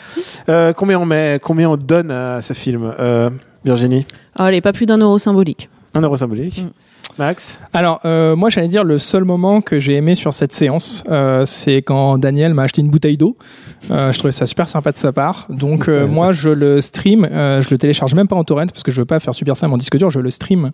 Euh, 0.50 0.74
combien 0.74 1.00
on 1.00 1.06
met, 1.06 1.40
combien 1.42 1.70
on 1.70 1.78
donne 1.78 2.12
à 2.12 2.42
ce 2.42 2.54
film, 2.54 2.94
euh, 3.00 3.30
Virginie? 3.66 4.06
Allez, 4.36 4.62
pas 4.62 4.74
plus 4.74 4.86
d'un 4.86 4.98
euro 4.98 5.18
symbolique. 5.18 5.70
Un 5.94 6.02
euro 6.02 6.18
symbolique. 6.18 6.64
Mm. 6.64 6.70
Max? 7.20 7.62
Alors, 7.74 8.00
euh, 8.06 8.36
moi, 8.36 8.50
j'allais 8.50 8.68
dire 8.68 8.84
le 8.84 8.98
seul 8.98 9.24
moment 9.24 9.62
que 9.62 9.80
j'ai 9.80 9.94
aimé 9.94 10.16
sur 10.16 10.34
cette 10.34 10.52
séance, 10.52 11.04
euh, 11.10 11.46
c'est 11.46 11.84
quand 11.84 12.18
Daniel 12.18 12.56
m'a 12.56 12.64
acheté 12.64 12.82
une 12.82 12.90
bouteille 12.90 13.18
d'eau. 13.18 13.38
Euh, 13.92 14.12
je 14.12 14.18
trouvais 14.18 14.32
ça 14.32 14.48
super 14.48 14.68
sympa 14.68 14.92
de 14.92 14.98
sa 14.98 15.12
part. 15.12 15.46
Donc, 15.50 15.90
euh, 15.90 16.08
moi, 16.08 16.32
je 16.32 16.50
le 16.50 16.82
stream, 16.82 17.24
euh, 17.26 17.62
je 17.62 17.70
le 17.70 17.78
télécharge 17.78 18.16
même 18.16 18.28
pas 18.28 18.36
en 18.36 18.44
torrent 18.44 18.66
parce 18.66 18.82
que 18.82 18.92
je 18.92 19.00
veux 19.00 19.06
pas 19.06 19.20
faire 19.20 19.36
subir 19.36 19.56
ça 19.56 19.68
à 19.68 19.70
mon 19.70 19.78
disque 19.78 19.96
dur, 19.96 20.10
je 20.10 20.20
le 20.20 20.32
stream. 20.32 20.72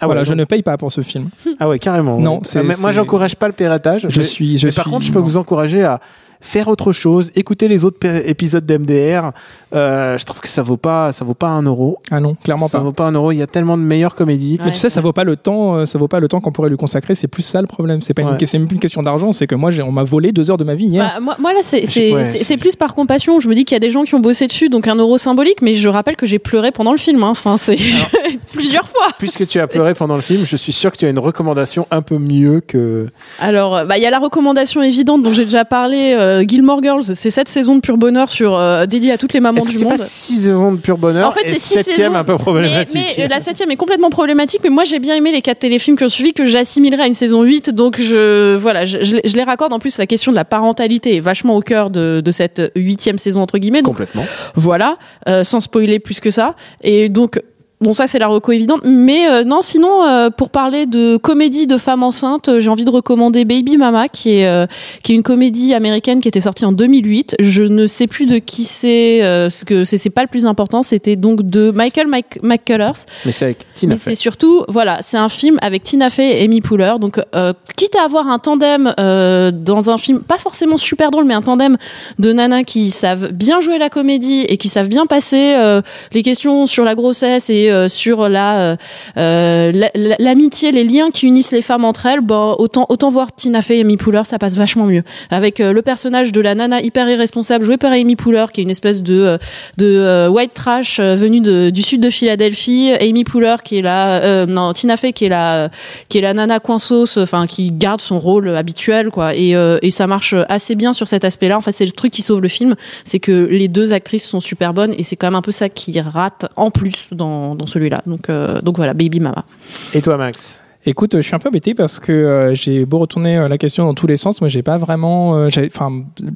Ah 0.00 0.06
voilà, 0.06 0.20
ouais, 0.20 0.24
je 0.24 0.30
donc- 0.30 0.38
ne 0.40 0.44
paye 0.44 0.62
pas 0.62 0.76
pour 0.76 0.92
ce 0.92 1.00
film. 1.00 1.28
Ah 1.60 1.68
ouais, 1.68 1.78
carrément. 1.78 2.18
Non, 2.18 2.34
ouais. 2.36 2.40
c'est- 2.44 2.60
Ah, 2.60 2.74
moi, 2.80 2.92
j'encourage 2.92 3.36
pas 3.36 3.46
le 3.46 3.52
piratage. 3.52 4.06
Je 4.08 4.22
suis, 4.22 4.58
je 4.58 4.66
mais 4.68 4.72
par 4.72 4.84
contre, 4.86 5.04
je 5.04 5.12
peux 5.12 5.18
vous 5.18 5.36
encourager 5.36 5.82
à 5.84 6.00
faire 6.40 6.68
autre 6.68 6.92
chose, 6.92 7.30
écouter 7.34 7.68
les 7.68 7.84
autres 7.84 8.06
épisodes 8.26 8.64
d'MDR. 8.64 9.32
Euh, 9.74 10.16
je 10.16 10.24
trouve 10.24 10.40
que 10.40 10.48
ça 10.48 10.62
vaut 10.62 10.76
pas, 10.76 11.12
ça 11.12 11.24
vaut 11.24 11.34
pas 11.34 11.48
un 11.48 11.62
euro. 11.62 11.98
Ah 12.10 12.20
non, 12.20 12.34
clairement 12.42 12.68
ça 12.68 12.78
pas. 12.78 12.84
vaut 12.84 12.92
pas 12.92 13.04
un 13.04 13.12
euro. 13.12 13.32
Il 13.32 13.38
y 13.38 13.42
a 13.42 13.46
tellement 13.46 13.76
de 13.76 13.82
meilleures 13.82 14.14
comédies. 14.14 14.58
Mais 14.64 14.70
tu 14.72 14.78
sais, 14.78 14.88
ça 14.88 15.00
vaut 15.00 15.12
pas 15.12 15.24
le 15.24 15.36
temps, 15.36 15.76
euh, 15.76 15.84
ça 15.84 15.98
vaut 15.98 16.08
pas 16.08 16.20
le 16.20 16.28
temps 16.28 16.40
qu'on 16.40 16.52
pourrait 16.52 16.70
lui 16.70 16.76
consacrer. 16.76 17.14
C'est 17.14 17.28
plus 17.28 17.42
ça 17.42 17.60
le 17.60 17.66
problème. 17.66 18.00
C'est 18.00 18.14
pas 18.14 18.22
Ouais. 18.22 18.36
une, 18.38 18.46
c'est 18.46 18.58
même 18.58 18.68
plus 18.68 18.74
une 18.76 18.80
question 18.80 19.02
d'argent. 19.02 19.32
C'est 19.32 19.46
que 19.46 19.54
moi, 19.54 19.70
j'ai, 19.70 19.82
on 19.82 19.92
m'a 19.92 20.04
volé 20.04 20.32
deux 20.32 20.50
heures 20.50 20.56
de 20.58 20.64
ma 20.64 20.74
vie 20.74 20.86
hier. 20.86 21.12
Bah, 21.14 21.20
moi, 21.20 21.36
moi, 21.38 21.52
là, 21.52 21.60
c'est 21.62 21.84
Je- 21.86 21.90
c'est- 21.90 22.12
ouais, 22.14 22.24
c'est- 22.24 22.38
c'est- 22.38 22.44
c'est 22.44 22.56
plus 22.56 22.76
par 22.76 22.94
compassion. 22.94 23.40
Je 23.40 23.48
me 23.48 23.54
dis 23.54 23.64
qu'il 23.64 23.74
y 23.74 23.76
a 23.76 23.80
des 23.80 23.90
gens 23.90 24.04
qui 24.04 24.14
ont 24.14 24.20
bossé 24.20 24.46
dessus, 24.46 24.68
donc 24.68 24.86
un 24.88 24.94
euro 24.96 25.18
symbolique, 25.18 25.60
mais 25.62 25.74
je 25.74 25.88
rappelle 25.88 26.16
que 26.16 26.26
j'ai 26.26 26.38
pleuré 26.38 26.72
pendant 26.72 26.92
le 26.92 26.98
film. 26.98 27.22
hein. 27.24 27.28
Enfin, 27.30 27.56
c'est 27.58 27.76
plusieurs 28.52 28.88
fois. 28.88 29.08
Puisque 29.18 29.46
tu 29.46 29.58
as 29.60 29.66
pleuré 29.66 29.94
pendant 29.94 30.16
le 30.16 30.22
film, 30.22 30.44
je 30.46 30.56
suis 30.56 30.72
sûr 30.72 30.92
que 30.92 30.96
tu 30.96 31.04
as 31.06 31.10
une 31.10 31.18
recommandation 31.18 31.86
un 31.90 32.02
peu 32.02 32.18
mieux 32.18 32.60
que. 32.66 33.06
Alors, 33.38 33.84
bah, 33.86 33.96
il 33.98 34.02
y 34.02 34.06
a 34.06 34.10
la 34.10 34.18
recommandation 34.18 34.82
évidente 34.82 35.22
dont 35.22 35.32
j'ai 35.32 35.44
déjà 35.44 35.64
parlé, 35.64 36.14
euh, 36.18 36.27
Gilmore 36.46 36.82
Girls. 36.82 37.04
C'est 37.16 37.30
cette 37.30 37.48
saison 37.48 37.74
de 37.76 37.80
pur 37.80 37.96
bonheur 37.96 38.28
sur 38.28 38.56
euh, 38.56 38.86
dédiée 38.86 39.12
à 39.12 39.18
toutes 39.18 39.32
les 39.32 39.40
mamans 39.40 39.62
du 39.64 39.76
c'est 39.76 39.84
monde. 39.84 39.96
pas 39.96 40.04
six 40.04 40.40
saisons 40.40 40.72
de 40.72 40.78
pur 40.78 40.98
bonheur 40.98 41.28
En 41.28 41.32
fait, 41.32 41.40
c'est 41.54 41.58
septième 41.58 41.96
saisons, 42.12 42.14
un 42.14 42.24
peu 42.24 42.36
problématique. 42.36 42.94
Mais, 42.94 43.06
mais, 43.16 43.24
euh, 43.24 43.28
la 43.28 43.40
septième 43.40 43.70
est 43.70 43.76
complètement 43.76 44.10
problématique, 44.10 44.60
mais 44.64 44.70
moi 44.70 44.84
j'ai 44.84 44.98
bien 44.98 45.14
aimé 45.16 45.32
les 45.32 45.42
quatre 45.42 45.58
téléfilms 45.60 45.96
qui 45.96 46.04
ont 46.04 46.08
suivi 46.08 46.32
que 46.32 46.44
j'assimilerai 46.44 47.02
à 47.02 47.06
une 47.06 47.14
saison 47.14 47.42
8, 47.42 47.70
donc 47.70 48.00
je, 48.00 48.56
voilà, 48.56 48.86
je, 48.86 48.98
je 49.02 49.16
les- 49.16 49.22
je 49.24 49.36
les 49.36 49.42
raccorde. 49.42 49.72
En 49.72 49.78
plus, 49.78 49.98
la 49.98 50.06
question 50.06 50.32
de 50.32 50.36
la 50.36 50.44
parentalité 50.44 51.16
est 51.16 51.20
vachement 51.20 51.56
au 51.56 51.60
cœur 51.60 51.90
de, 51.90 52.20
de 52.24 52.30
cette 52.32 52.72
huitième 52.76 53.18
saison, 53.18 53.40
entre 53.42 53.58
guillemets. 53.58 53.82
Donc, 53.82 53.94
Complètement. 53.94 54.24
voilà, 54.54 54.96
euh, 55.28 55.44
sans 55.44 55.60
spoiler 55.60 55.98
plus 55.98 56.20
que 56.20 56.30
ça. 56.30 56.54
Et 56.82 57.08
donc, 57.08 57.40
bon, 57.80 57.92
ça 57.92 58.06
c'est 58.06 58.18
la 58.18 58.26
reco 58.26 58.52
évidente. 58.52 58.80
Mais 58.84 59.28
euh, 59.28 59.44
non, 59.44 59.60
sinon, 59.62 60.04
euh, 60.04 60.30
pour 60.30 60.50
parler 60.50 60.86
de 60.86 61.16
comédie 61.16 61.66
de 61.66 61.76
femmes 61.76 62.02
enceintes, 62.02 62.48
euh, 62.48 62.60
j'ai 62.60 62.70
envie 62.70 62.84
de 62.84 62.90
recommander 62.90 63.44
Baby 63.44 63.76
Mama, 63.76 64.08
qui 64.08 64.30
est, 64.38 64.46
euh, 64.46 64.66
qui 65.02 65.12
est 65.12 65.14
une 65.14 65.22
comédie 65.22 65.74
américaine 65.74 66.20
qui 66.20 66.28
était 66.28 66.40
sortie 66.40 66.64
en 66.64 66.72
2008. 66.72 67.36
Je 67.40 67.62
ne 67.62 67.86
sais 67.86 68.06
plus 68.06 68.26
de 68.26 68.38
qui 68.38 68.64
c'est, 68.64 69.22
euh, 69.22 69.50
ce 69.50 69.64
que 69.64 69.84
c'est 69.84 69.98
c'est 69.98 70.10
pas 70.10 70.22
le 70.22 70.28
plus 70.28 70.46
important. 70.46 70.82
C'était 70.82 71.16
donc 71.16 71.42
de 71.42 71.70
Michael 71.70 72.06
Mc- 72.08 72.38
McCullers. 72.42 73.04
Mais 73.26 73.32
c'est 73.32 73.44
avec 73.46 73.58
Tina 73.74 73.94
Mais 73.94 73.98
Fey. 73.98 74.10
c'est 74.10 74.14
surtout, 74.16 74.64
voilà, 74.68 74.98
c'est 75.02 75.16
un 75.18 75.28
film 75.28 75.58
avec 75.62 75.82
Tina 75.82 76.10
Fey 76.10 76.40
et 76.40 76.44
Amy 76.44 76.60
Poehler. 76.60 76.94
Donc, 77.00 77.20
euh, 77.34 77.52
quitte 77.76 77.96
à 77.96 78.02
avoir 78.04 78.28
un 78.28 78.38
tandem 78.38 78.94
euh, 79.00 79.50
dans 79.50 79.90
un 79.90 79.98
film, 79.98 80.20
pas 80.20 80.38
forcément 80.38 80.76
super 80.76 81.10
drôle, 81.10 81.24
mais 81.24 81.34
un 81.34 81.42
tandem 81.42 81.76
de 82.18 82.32
nanas 82.32 82.64
qui 82.64 82.90
savent 82.90 83.32
bien 83.32 83.60
jouer 83.60 83.78
la 83.78 83.88
comédie 83.90 84.44
et 84.48 84.56
qui 84.56 84.68
savent 84.68 84.88
bien 84.88 85.06
passer 85.06 85.54
euh, 85.56 85.82
les 86.12 86.22
questions 86.22 86.66
sur 86.66 86.84
la 86.84 86.94
grossesse 86.94 87.50
et 87.50 87.67
euh, 87.70 87.88
sur 87.88 88.22
euh, 88.22 88.76
euh, 89.16 89.72
la- 89.72 89.90
la- 89.94 90.16
l'amitié, 90.18 90.72
les 90.72 90.84
liens 90.84 91.10
qui 91.10 91.26
unissent 91.26 91.52
les 91.52 91.62
femmes 91.62 91.84
entre 91.84 92.06
elles, 92.06 92.20
ben, 92.20 92.54
autant 92.58 92.86
autant 92.88 93.08
voir 93.08 93.32
Tina 93.34 93.62
Fey 93.62 93.78
et 93.78 93.80
Amy 93.80 93.96
Poehler, 93.96 94.22
ça 94.24 94.38
passe 94.38 94.56
vachement 94.56 94.84
mieux. 94.86 95.02
Avec 95.30 95.58
le 95.58 95.82
personnage 95.82 96.32
de 96.32 96.40
la 96.40 96.54
nana 96.54 96.80
hyper 96.80 97.08
irresponsable 97.08 97.64
jouée 97.64 97.76
par 97.76 97.92
Amy 97.92 98.16
Poehler, 98.16 98.46
qui 98.52 98.60
est 98.60 98.64
une 98.64 98.70
espèce 98.70 99.02
de 99.02 99.38
de 99.76 100.28
white 100.28 100.54
trash 100.54 101.00
venue 101.00 101.70
du 101.72 101.82
sud 101.82 102.00
de 102.00 102.10
Philadelphie, 102.10 102.92
Amy 103.00 103.24
Poehler 103.24 103.56
qui 103.64 103.78
est 103.78 104.46
non 104.46 104.72
Tina 104.72 104.96
Fey 104.96 105.12
qui 105.12 105.26
est 105.26 105.28
la 105.28 105.70
qui 106.08 106.18
est 106.18 106.22
la 106.22 106.34
nana 106.34 106.60
coinsos, 106.60 107.18
enfin 107.18 107.46
qui 107.46 107.70
garde 107.70 108.00
son 108.00 108.18
rôle 108.18 108.48
habituel 108.56 109.10
quoi. 109.10 109.34
Et 109.34 109.54
et 109.82 109.90
ça 109.90 110.06
marche 110.06 110.34
assez 110.48 110.74
bien 110.74 110.92
sur 110.92 111.08
cet 111.08 111.24
aspect-là. 111.24 111.56
En 111.56 111.60
fait, 111.60 111.72
c'est 111.72 111.86
le 111.86 111.92
truc 111.92 112.12
qui 112.12 112.22
sauve 112.22 112.40
le 112.42 112.48
film, 112.48 112.74
c'est 113.04 113.18
que 113.18 113.48
les 113.50 113.68
deux 113.68 113.92
actrices 113.92 114.26
sont 114.28 114.40
super 114.40 114.74
bonnes 114.74 114.94
et 114.98 115.02
c'est 115.02 115.16
quand 115.16 115.26
même 115.28 115.34
un 115.36 115.42
peu 115.42 115.52
ça 115.52 115.68
qui 115.68 116.00
rate 116.00 116.46
en 116.56 116.70
plus 116.70 117.08
dans 117.12 117.54
dans 117.58 117.66
celui-là. 117.66 118.02
Donc 118.06 118.30
euh, 118.30 118.60
donc 118.62 118.76
voilà, 118.76 118.94
Baby 118.94 119.20
Mama. 119.20 119.44
Et 119.92 120.00
toi, 120.00 120.16
Max? 120.16 120.62
Écoute, 120.86 121.16
je 121.16 121.20
suis 121.20 121.34
un 121.34 121.38
peu 121.38 121.48
embêté 121.48 121.74
parce 121.74 121.98
que 122.00 122.12
euh, 122.12 122.54
j'ai 122.54 122.86
beau 122.86 122.98
retourner 122.98 123.36
euh, 123.36 123.48
la 123.48 123.58
question 123.58 123.84
dans 123.84 123.92
tous 123.92 124.06
les 124.06 124.16
sens, 124.16 124.40
moi 124.40 124.48
j'ai 124.48 124.62
pas 124.62 124.78
vraiment. 124.78 125.36
euh, 125.36 125.48
Enfin, 125.66 125.90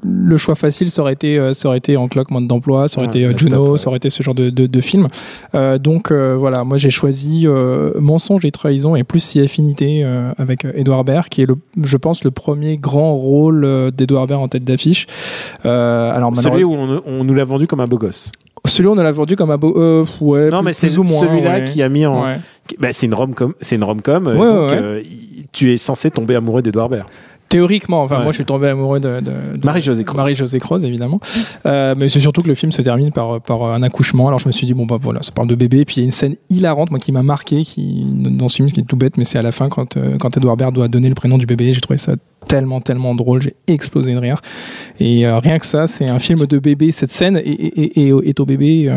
le 0.04 0.37
choix 0.37 0.56
facile, 0.56 0.90
ça 0.90 1.00
aurait 1.00 1.14
été, 1.14 1.38
euh, 1.38 1.54
ça 1.54 1.68
aurait 1.68 1.78
été 1.78 1.96
en 1.96 2.06
cloque 2.08 2.30
mode 2.30 2.48
d'emploi, 2.48 2.87
ça 2.88 2.98
aurait 2.98 3.06
Ouais, 3.06 3.16
été 3.20 3.24
euh, 3.24 3.30
top, 3.30 3.38
Juno, 3.38 3.70
ouais. 3.70 3.78
ça 3.78 3.88
aurait 3.88 3.96
été 3.96 4.11
ce 4.11 4.22
genre 4.22 4.35
de, 4.35 4.50
de, 4.50 4.66
de 4.66 4.80
film. 4.82 5.08
Euh, 5.54 5.78
donc 5.78 6.11
euh, 6.11 6.37
voilà, 6.38 6.64
moi 6.64 6.76
j'ai 6.76 6.90
choisi 6.90 7.46
euh, 7.46 7.92
Mensonge 7.98 8.44
et 8.44 8.50
trahison 8.50 8.94
et 8.94 9.04
plus 9.04 9.20
si 9.20 9.40
affinité 9.40 10.02
euh, 10.04 10.32
avec 10.37 10.66
euh, 10.66 10.72
Edouard 10.74 11.04
Baird, 11.04 11.28
qui 11.30 11.40
est 11.42 11.46
le, 11.46 11.56
je 11.82 11.96
pense, 11.96 12.22
le 12.22 12.30
premier 12.32 12.76
grand 12.76 13.14
rôle 13.14 13.64
euh, 13.64 13.90
d'Edouard 13.90 14.26
Baird 14.26 14.42
en 14.42 14.48
tête 14.48 14.64
d'affiche. 14.64 15.06
Euh, 15.64 16.11
alors 16.12 16.37
Celui 16.37 16.64
où 16.64 16.74
on, 16.74 17.00
on 17.06 17.24
nous 17.24 17.35
l'a 17.35 17.44
vendu 17.44 17.66
comme 17.66 17.80
un 17.80 17.87
beau 17.87 17.96
gosse. 17.96 18.32
Celui-là 18.64 18.90
on 18.94 18.98
a 18.98 19.11
vendu 19.12 19.37
comme 19.37 19.51
un 19.51 19.59
beau. 19.59 19.75
euh, 19.77 20.05
ouais, 20.20 20.48
Non, 20.51 20.59
plus- 20.59 20.64
mais 20.66 20.72
c'est 20.72 20.88
celui-là 20.88 21.51
ouais. 21.59 21.64
qui 21.64 21.83
a 21.83 21.88
mis 21.88 22.07
en. 22.07 22.22
Ouais. 22.25 22.38
bah, 22.79 22.88
c'est 22.92 23.07
une 23.07 23.14
rom-com. 23.14 23.55
C'est 23.61 23.77
une 23.77 23.85
rom-com. 23.85 24.27
euh, 24.29 24.37
Ouais, 24.37 24.48
donc, 24.48 24.72
euh, 24.72 25.03
tu 25.53 25.72
es 25.72 25.77
censé 25.77 26.11
tomber 26.11 26.35
amoureux 26.37 26.62
d'Edouard 26.62 26.88
Baird. 26.88 27.07
Théoriquement, 27.53 28.03
enfin, 28.03 28.17
Ouais. 28.17 28.23
moi 28.23 28.33
je 28.33 28.37
suis 28.37 28.45
tombé 28.47 28.69
amoureux 28.69 28.99
de, 28.99 29.21
de, 29.21 29.59
de- 29.59 29.67
Marie-Josée 29.67 30.05
Croze. 30.05 30.17
Marie-Josée 30.17 30.59
Croze, 30.59 30.85
évidemment. 30.87 31.21
Euh, 31.67 31.95
mais 31.97 32.09
c'est 32.09 32.19
surtout 32.19 32.41
que 32.43 32.49
le 32.49 32.55
film 32.55 32.73
se 32.73 32.81
termine 32.81 33.12
par, 33.12 33.43
par 33.43 33.62
un 33.65 33.83
accouchement. 33.83 34.27
Alors 34.29 34.38
je 34.38 34.47
me 34.47 34.53
suis 34.53 34.67
dit, 34.67 34.73
bon, 34.73 34.87
bah 34.87 34.97
voilà, 35.01 35.21
ça 35.21 35.33
parle 35.33 35.49
de 35.49 35.55
bébé. 35.55 35.81
Et 35.81 35.85
puis 35.85 35.97
il 35.97 36.01
y 36.01 36.03
a 36.03 36.05
une 36.07 36.12
scène 36.12 36.37
hilarante, 36.49 36.91
moi, 36.91 36.99
qui 36.99 37.12
m'a 37.12 37.23
marqué, 37.23 37.62
qui, 37.62 38.07
dans 38.09 38.49
ce 38.49 38.57
film, 38.57 38.71
qui 38.71 38.81
est 38.81 38.85
tout 38.85 38.97
bête, 38.97 39.19
mais 39.19 39.25
c'est 39.25 39.38
à 39.38 39.43
la 39.43 39.53
fin 39.53 39.69
quand, 39.69 39.99
euh, 39.99 40.17
quand 40.19 40.35
Edouard 40.37 40.57
Baird 40.57 40.75
doit 40.75 40.88
donner 40.88 41.09
le 41.11 41.15
prénom 41.15 41.37
du 41.37 41.45
bébé. 41.45 41.75
J'ai 41.75 41.81
trouvé 41.83 41.99
ça 41.99 42.15
tellement, 42.49 42.81
tellement 42.81 43.15
drôle. 43.15 43.43
J'ai 43.43 43.55
explosé 43.69 44.15
de 44.15 44.19
rire. 44.19 44.41
Et 44.99 45.27
euh, 45.27 45.38
rien 45.38 45.59
que 45.59 45.67
ça, 45.67 45.87
c'est 45.87 46.09
un 46.09 46.19
film 46.19 46.47
de 46.47 46.59
bébé. 46.59 46.91
Cette 46.91 47.11
scène 47.11 47.37
est, 47.37 47.43
est, 47.47 47.99
est, 47.99 48.09
est 48.29 48.41
au 48.41 48.47
bébé. 48.47 48.91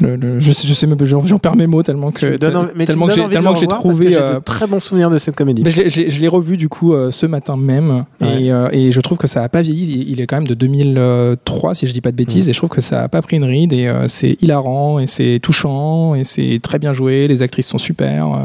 Le- 0.00 0.16
le- 0.16 0.40
je 0.40 0.52
sais, 0.52 0.66
je 0.66 0.74
sais 0.74 0.86
même, 0.86 0.98
j'en 1.04 1.24
j'en 1.24 1.38
perds 1.38 1.56
mes 1.56 1.66
mots 1.66 1.82
tellement 1.82 2.10
que, 2.10 2.36
donnes 2.36 2.68
mais 2.74 2.84
tellement 2.86 3.06
me 3.06 3.10
que 3.10 3.16
j'ai, 3.16 3.28
tellement 3.28 3.50
le 3.50 3.54
que 3.54 3.60
j'ai 3.60 3.66
revoir 3.66 3.82
parce 3.82 3.94
trouvé. 3.96 4.06
que 4.06 4.10
j'ai 4.12 4.20
euh, 4.20 4.34
de 4.34 4.38
très 4.40 4.66
bons 4.66 4.80
souvenirs 4.80 5.10
de 5.10 5.18
cette 5.18 5.36
comédie. 5.36 5.62
mais 5.64 5.70
je 5.70 6.20
l'ai- 6.20 6.28
revu 6.28 6.56
du 6.56 6.68
coup 6.68 6.94
euh, 6.94 7.10
ce 7.10 7.26
matin 7.26 7.56
même 7.56 8.02
Ouais. 8.20 8.42
et, 8.44 8.52
euh, 8.52 8.68
et 8.72 8.90
je 8.92 9.00
trouve 9.00 9.18
que 9.18 9.26
ça 9.26 9.42
a 9.44 9.48
pas 9.48 9.62
vieilli. 9.62 9.84
Il- 10.00 10.10
Il 10.10 10.20
est 10.20 10.26
quand 10.26 10.36
même 10.36 10.46
de 10.46 10.54
2003 10.54 11.74
si 11.74 11.86
je 11.86 11.92
dis 11.92 12.00
pas 12.00 12.10
de 12.10 12.16
bêtises 12.16 12.46
Mm. 12.46 12.50
et 12.50 12.52
je 12.52 12.58
trouve 12.58 12.70
que 12.70 12.80
ça 12.80 13.02
a 13.04 13.08
pas 13.08 13.22
pris 13.22 13.36
une 13.36 13.44
ride 13.44 13.72
et 13.72 13.86
euh, 13.86 14.04
c'est 14.08 14.36
hilarant 14.42 14.98
et 14.98 15.06
c'est 15.06 15.38
touchant 15.42 16.14
et 16.14 16.24
c'est 16.24 16.60
très 16.62 16.78
bien 16.78 16.92
joué. 16.92 17.28
Les 17.28 17.42
actrices 17.42 17.68
sont 17.68 17.78
super. 17.78 18.26
euh, 18.32 18.38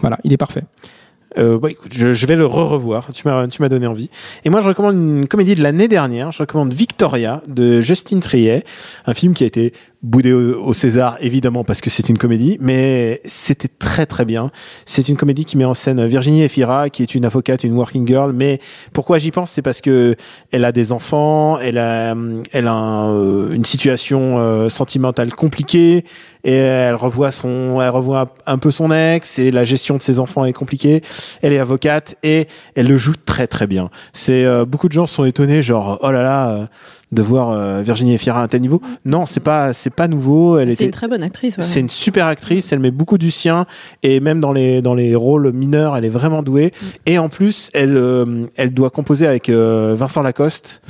voilà, 0.00 0.18
il 0.24 0.32
est 0.32 0.36
parfait. 0.36 0.62
Euh, 1.36 1.58
bah, 1.58 1.70
écoute, 1.70 1.92
je, 1.94 2.12
je 2.12 2.26
vais 2.26 2.36
le 2.36 2.46
re-revoir. 2.46 3.08
Tu 3.12 3.26
m'as, 3.26 3.46
tu 3.48 3.60
m'as 3.62 3.68
donné 3.68 3.86
envie. 3.86 4.10
Et 4.44 4.50
moi, 4.50 4.60
je 4.60 4.68
recommande 4.68 4.94
une 4.94 5.28
comédie 5.28 5.54
de 5.54 5.62
l'année 5.62 5.88
dernière. 5.88 6.32
Je 6.32 6.38
recommande 6.38 6.72
Victoria 6.72 7.42
de 7.48 7.80
Justine 7.80 8.20
Triet, 8.20 8.64
un 9.06 9.14
film 9.14 9.34
qui 9.34 9.44
a 9.44 9.46
été 9.46 9.72
boudé 10.04 10.32
au, 10.32 10.62
au 10.62 10.72
César, 10.74 11.16
évidemment, 11.20 11.64
parce 11.64 11.80
que 11.80 11.90
c'est 11.90 12.08
une 12.08 12.18
comédie, 12.18 12.58
mais 12.60 13.22
c'était 13.24 13.68
très 13.68 14.06
très 14.06 14.24
bien. 14.24 14.50
C'est 14.84 15.08
une 15.08 15.16
comédie 15.16 15.44
qui 15.44 15.56
met 15.56 15.64
en 15.64 15.74
scène 15.74 16.06
Virginie 16.06 16.42
Efira, 16.42 16.90
qui 16.90 17.02
est 17.02 17.14
une 17.14 17.24
avocate, 17.24 17.64
une 17.64 17.72
working 17.72 18.06
girl. 18.06 18.32
Mais 18.32 18.60
pourquoi 18.92 19.18
j'y 19.18 19.30
pense, 19.30 19.50
c'est 19.50 19.62
parce 19.62 19.80
que 19.80 20.14
elle 20.52 20.64
a 20.64 20.72
des 20.72 20.92
enfants, 20.92 21.58
elle 21.58 21.78
a, 21.78 22.14
elle 22.52 22.68
a 22.68 23.06
euh, 23.08 23.52
une 23.52 23.64
situation 23.64 24.38
euh, 24.38 24.68
sentimentale 24.68 25.32
compliquée 25.34 26.04
et 26.44 26.52
elle 26.52 26.94
revoit 26.94 27.30
son, 27.30 27.80
elle 27.80 27.88
revoit 27.88 28.34
un 28.46 28.58
peu 28.58 28.70
son 28.70 28.92
ex 28.92 29.38
et 29.38 29.50
la 29.50 29.64
gestion 29.64 29.96
de 29.96 30.02
ses 30.02 30.20
enfants 30.20 30.44
est 30.44 30.52
compliquée. 30.52 31.02
Elle 31.42 31.52
est 31.52 31.58
avocate 31.58 32.16
et 32.22 32.48
elle 32.74 32.88
le 32.88 32.98
joue 32.98 33.14
très 33.24 33.46
très 33.46 33.66
bien. 33.66 33.90
C'est 34.12 34.44
euh, 34.44 34.64
beaucoup 34.64 34.88
de 34.88 34.92
gens 34.92 35.06
sont 35.06 35.24
étonnés, 35.24 35.62
genre 35.62 35.98
oh 36.02 36.10
là 36.10 36.22
là. 36.22 36.68
Euh, 37.14 37.16
de 37.16 37.22
voir 37.22 37.50
euh, 37.50 37.82
Virginie 37.82 38.14
Efira 38.14 38.40
à 38.40 38.42
un 38.42 38.48
tel 38.48 38.60
niveau. 38.60 38.80
Non, 39.04 39.26
c'est 39.26 39.40
pas 39.40 39.72
c'est 39.72 39.90
pas 39.90 40.08
nouveau. 40.08 40.58
Elle 40.58 40.68
C'est 40.68 40.74
était 40.74 40.84
une 40.86 40.90
très 40.90 41.08
bonne 41.08 41.22
actrice. 41.22 41.56
ouais. 41.56 41.62
c'est 41.62 41.80
une 41.80 41.88
super 41.88 42.26
actrice, 42.26 42.72
elle 42.72 42.78
met 42.80 42.90
beaucoup 42.90 43.18
du 43.18 43.30
sien 43.30 43.66
et 44.02 44.20
même 44.20 44.40
dans 44.40 44.52
les 44.52 44.82
dans 44.82 44.94
les 44.94 45.14
rôles 45.14 45.52
mineurs, 45.52 45.96
elle 45.96 46.04
est 46.04 46.08
vraiment 46.10 46.42
douée. 46.42 46.72
Et 47.06 47.18
en 47.18 47.28
plus, 47.28 47.70
elle 47.74 47.96
euh, 47.96 48.46
elle 48.56 48.72
doit 48.74 48.90
composer 48.90 49.26
avec 49.26 49.48
euh, 49.48 49.94
Vincent 49.96 50.22
Lacoste, 50.22 50.82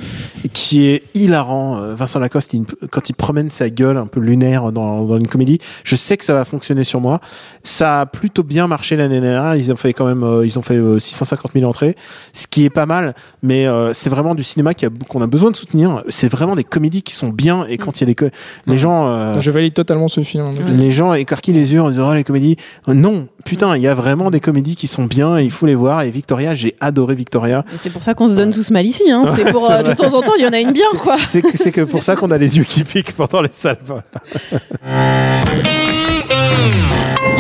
qui 0.53 0.87
est 0.87 1.03
hilarant. 1.15 1.79
Euh, 1.81 1.95
Vincent 1.95 2.19
Lacoste, 2.21 2.55
il- 2.55 2.65
quand 2.91 3.09
il 3.09 3.15
promène 3.15 3.51
sa 3.51 3.71
gueule 3.71 3.97
un 3.97 4.07
peu 4.07 4.21
lunaire 4.21 4.73
dans, 4.73 5.05
dans 5.05 5.19
une 5.19 5.29
comédie, 5.29 5.59
je 5.85 5.97
sais 5.97 6.17
que 6.17 6.25
ça 6.25 6.35
va 6.35 6.45
fonctionner 6.45 6.85
sur 6.85 7.01
moi. 7.01 7.21
Ça 7.63 8.01
a 8.03 8.07
plutôt 8.07 8.43
bien 8.43 8.67
marché 8.67 8.97
l'année 8.97 9.21
dernière. 9.21 9.55
Ils 9.57 9.73
ont 9.73 9.77
fait 9.77 9.93
quand 9.93 10.07
même 10.07 10.23
euh, 10.25 10.45
ils 10.47 10.59
ont 10.59 10.63
fait 10.63 10.77
euh, 10.77 10.99
650 10.99 11.53
000 11.55 11.65
entrées, 11.69 11.97
ce 12.33 12.47
qui 12.47 12.65
est 12.65 12.71
pas 12.71 12.87
mal. 12.87 13.15
Mais 13.43 13.67
euh, 13.67 13.93
c'est 13.93 14.11
vraiment 14.11 14.35
du 14.35 14.43
cinéma 14.43 14.71
a, 14.71 14.75
qu'on 15.09 15.23
a 15.23 15.27
besoin 15.27 15.51
de 15.51 15.57
soutenir. 15.57 16.03
C'est 16.15 16.29
vraiment 16.29 16.55
des 16.55 16.63
comédies 16.63 17.03
qui 17.03 17.13
sont 17.13 17.31
bien. 17.31 17.67
Et 17.69 17.77
quand 17.77 18.01
il 18.01 18.09
y 18.09 18.11
a 18.11 18.15
des 18.15 18.31
les 18.69 18.79
gens, 18.79 19.09
euh, 19.09 19.41
Je 19.41 19.51
valide 19.51 19.75
totalement 19.75 20.07
ce 20.07 20.23
film. 20.23 20.45
les 20.73 20.93
gens 20.93 21.13
écarquillent 21.13 21.55
les 21.55 21.73
yeux 21.73 21.83
en 21.83 21.91
disant 21.91 22.11
oh, 22.11 22.15
les 22.15 22.23
comédies. 22.23 22.57
Euh, 22.89 22.95
Non, 22.95 23.27
putain, 23.45 23.77
il 23.77 23.83
y 23.83 23.89
a 23.89 23.95
vraiment 23.95 24.31
des 24.31 24.39
comédies 24.39 24.77
qui 24.77 24.87
sont 24.87 25.07
bien. 25.07 25.39
Et 25.39 25.43
il 25.43 25.51
faut 25.51 25.67
les 25.67 25.75
voir. 25.75 26.03
Et 26.03 26.11
Victoria, 26.11 26.55
j'ai 26.55 26.77
adoré 26.81 27.17
Victoria. 27.17 27.65
C'est 27.75 27.91
pour 27.91 28.05
ça 28.05 28.15
qu'on 28.15 28.29
se 28.29 28.37
donne 28.37 28.53
tous 28.53 28.71
mal 28.71 28.87
ici. 28.87 29.11
Hein. 29.11 29.25
C'est 29.35 29.51
pour 29.51 29.69
euh, 29.69 29.83
de 29.83 29.93
temps 29.93 30.15
en 30.15 30.23
temps, 30.23 30.35
il 30.39 30.45
y 30.45 30.47
en 30.47 30.53
a 30.53 30.61
une 30.61 30.71
bien, 30.71 30.87
quoi. 31.03 31.17
C'est 31.27 31.43
que, 31.43 31.59
c'est 31.59 31.73
que 31.73 31.81
pour 31.81 32.05
ça 32.05 32.15
qu'on 32.15 32.31
a 32.31 32.39
les 32.39 32.59
yeux 32.59 32.65
qui 32.65 32.85
piquent 32.85 33.17
pendant 33.17 33.43
les 33.43 33.51
salles. 33.51 33.79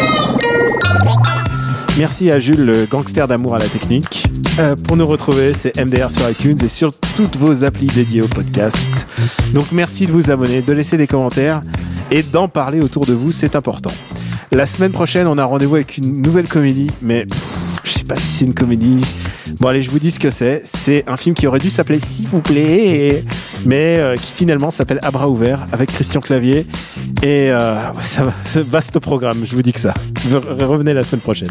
Merci 1.96 2.30
à 2.32 2.40
Jules, 2.40 2.64
le 2.64 2.86
gangster 2.86 3.28
d'amour 3.28 3.54
à 3.54 3.58
la 3.58 3.66
technique. 3.66 4.24
Euh, 4.58 4.74
pour 4.74 4.96
nous 4.96 5.06
retrouver, 5.06 5.52
c'est 5.52 5.76
MDR 5.78 6.10
sur 6.10 6.28
iTunes 6.28 6.58
et 6.64 6.68
sur 6.68 6.92
toutes 7.16 7.36
vos 7.36 7.62
applis 7.62 7.86
dédiées 7.86 8.22
au 8.22 8.26
podcast. 8.28 8.88
Donc 9.52 9.66
merci 9.70 10.06
de 10.06 10.12
vous 10.12 10.30
abonner, 10.30 10.60
de 10.60 10.72
laisser 10.72 10.96
des 10.96 11.06
commentaires 11.06 11.60
et 12.10 12.22
d'en 12.24 12.48
parler 12.48 12.80
autour 12.80 13.06
de 13.06 13.12
vous, 13.12 13.30
c'est 13.30 13.54
important. 13.54 13.92
La 14.50 14.66
semaine 14.66 14.90
prochaine, 14.92 15.26
on 15.28 15.38
a 15.38 15.44
rendez-vous 15.44 15.76
avec 15.76 15.96
une 15.98 16.20
nouvelle 16.20 16.48
comédie, 16.48 16.90
mais 17.00 17.26
pff, 17.26 17.80
je 17.84 17.90
sais 17.92 18.04
pas 18.04 18.16
si 18.16 18.22
c'est 18.22 18.44
une 18.44 18.54
comédie. 18.54 19.00
Bon 19.60 19.68
allez, 19.68 19.82
je 19.82 19.90
vous 19.90 19.98
dis 20.00 20.10
ce 20.10 20.18
que 20.20 20.30
c'est. 20.30 20.62
C'est 20.64 21.04
un 21.08 21.16
film 21.16 21.34
qui 21.36 21.46
aurait 21.46 21.60
dû 21.60 21.70
s'appeler 21.70 22.00
S'il 22.00 22.26
vous 22.26 22.40
plaît, 22.42 23.22
mais 23.64 23.98
euh, 23.98 24.16
qui 24.16 24.32
finalement 24.32 24.72
s'appelle 24.72 24.98
À 25.02 25.12
bras 25.12 25.28
ouverts 25.28 25.60
avec 25.72 25.92
Christian 25.92 26.20
Clavier. 26.20 26.66
Et 27.22 27.50
euh, 27.52 27.76
ça 28.02 28.24
va, 28.24 28.32
vaste 28.62 28.98
programme, 28.98 29.42
je 29.44 29.54
vous 29.54 29.62
dis 29.62 29.72
que 29.72 29.80
ça. 29.80 29.94
Re- 30.28 30.64
Revenez 30.64 30.92
la 30.92 31.04
semaine 31.04 31.20
prochaine. 31.20 31.50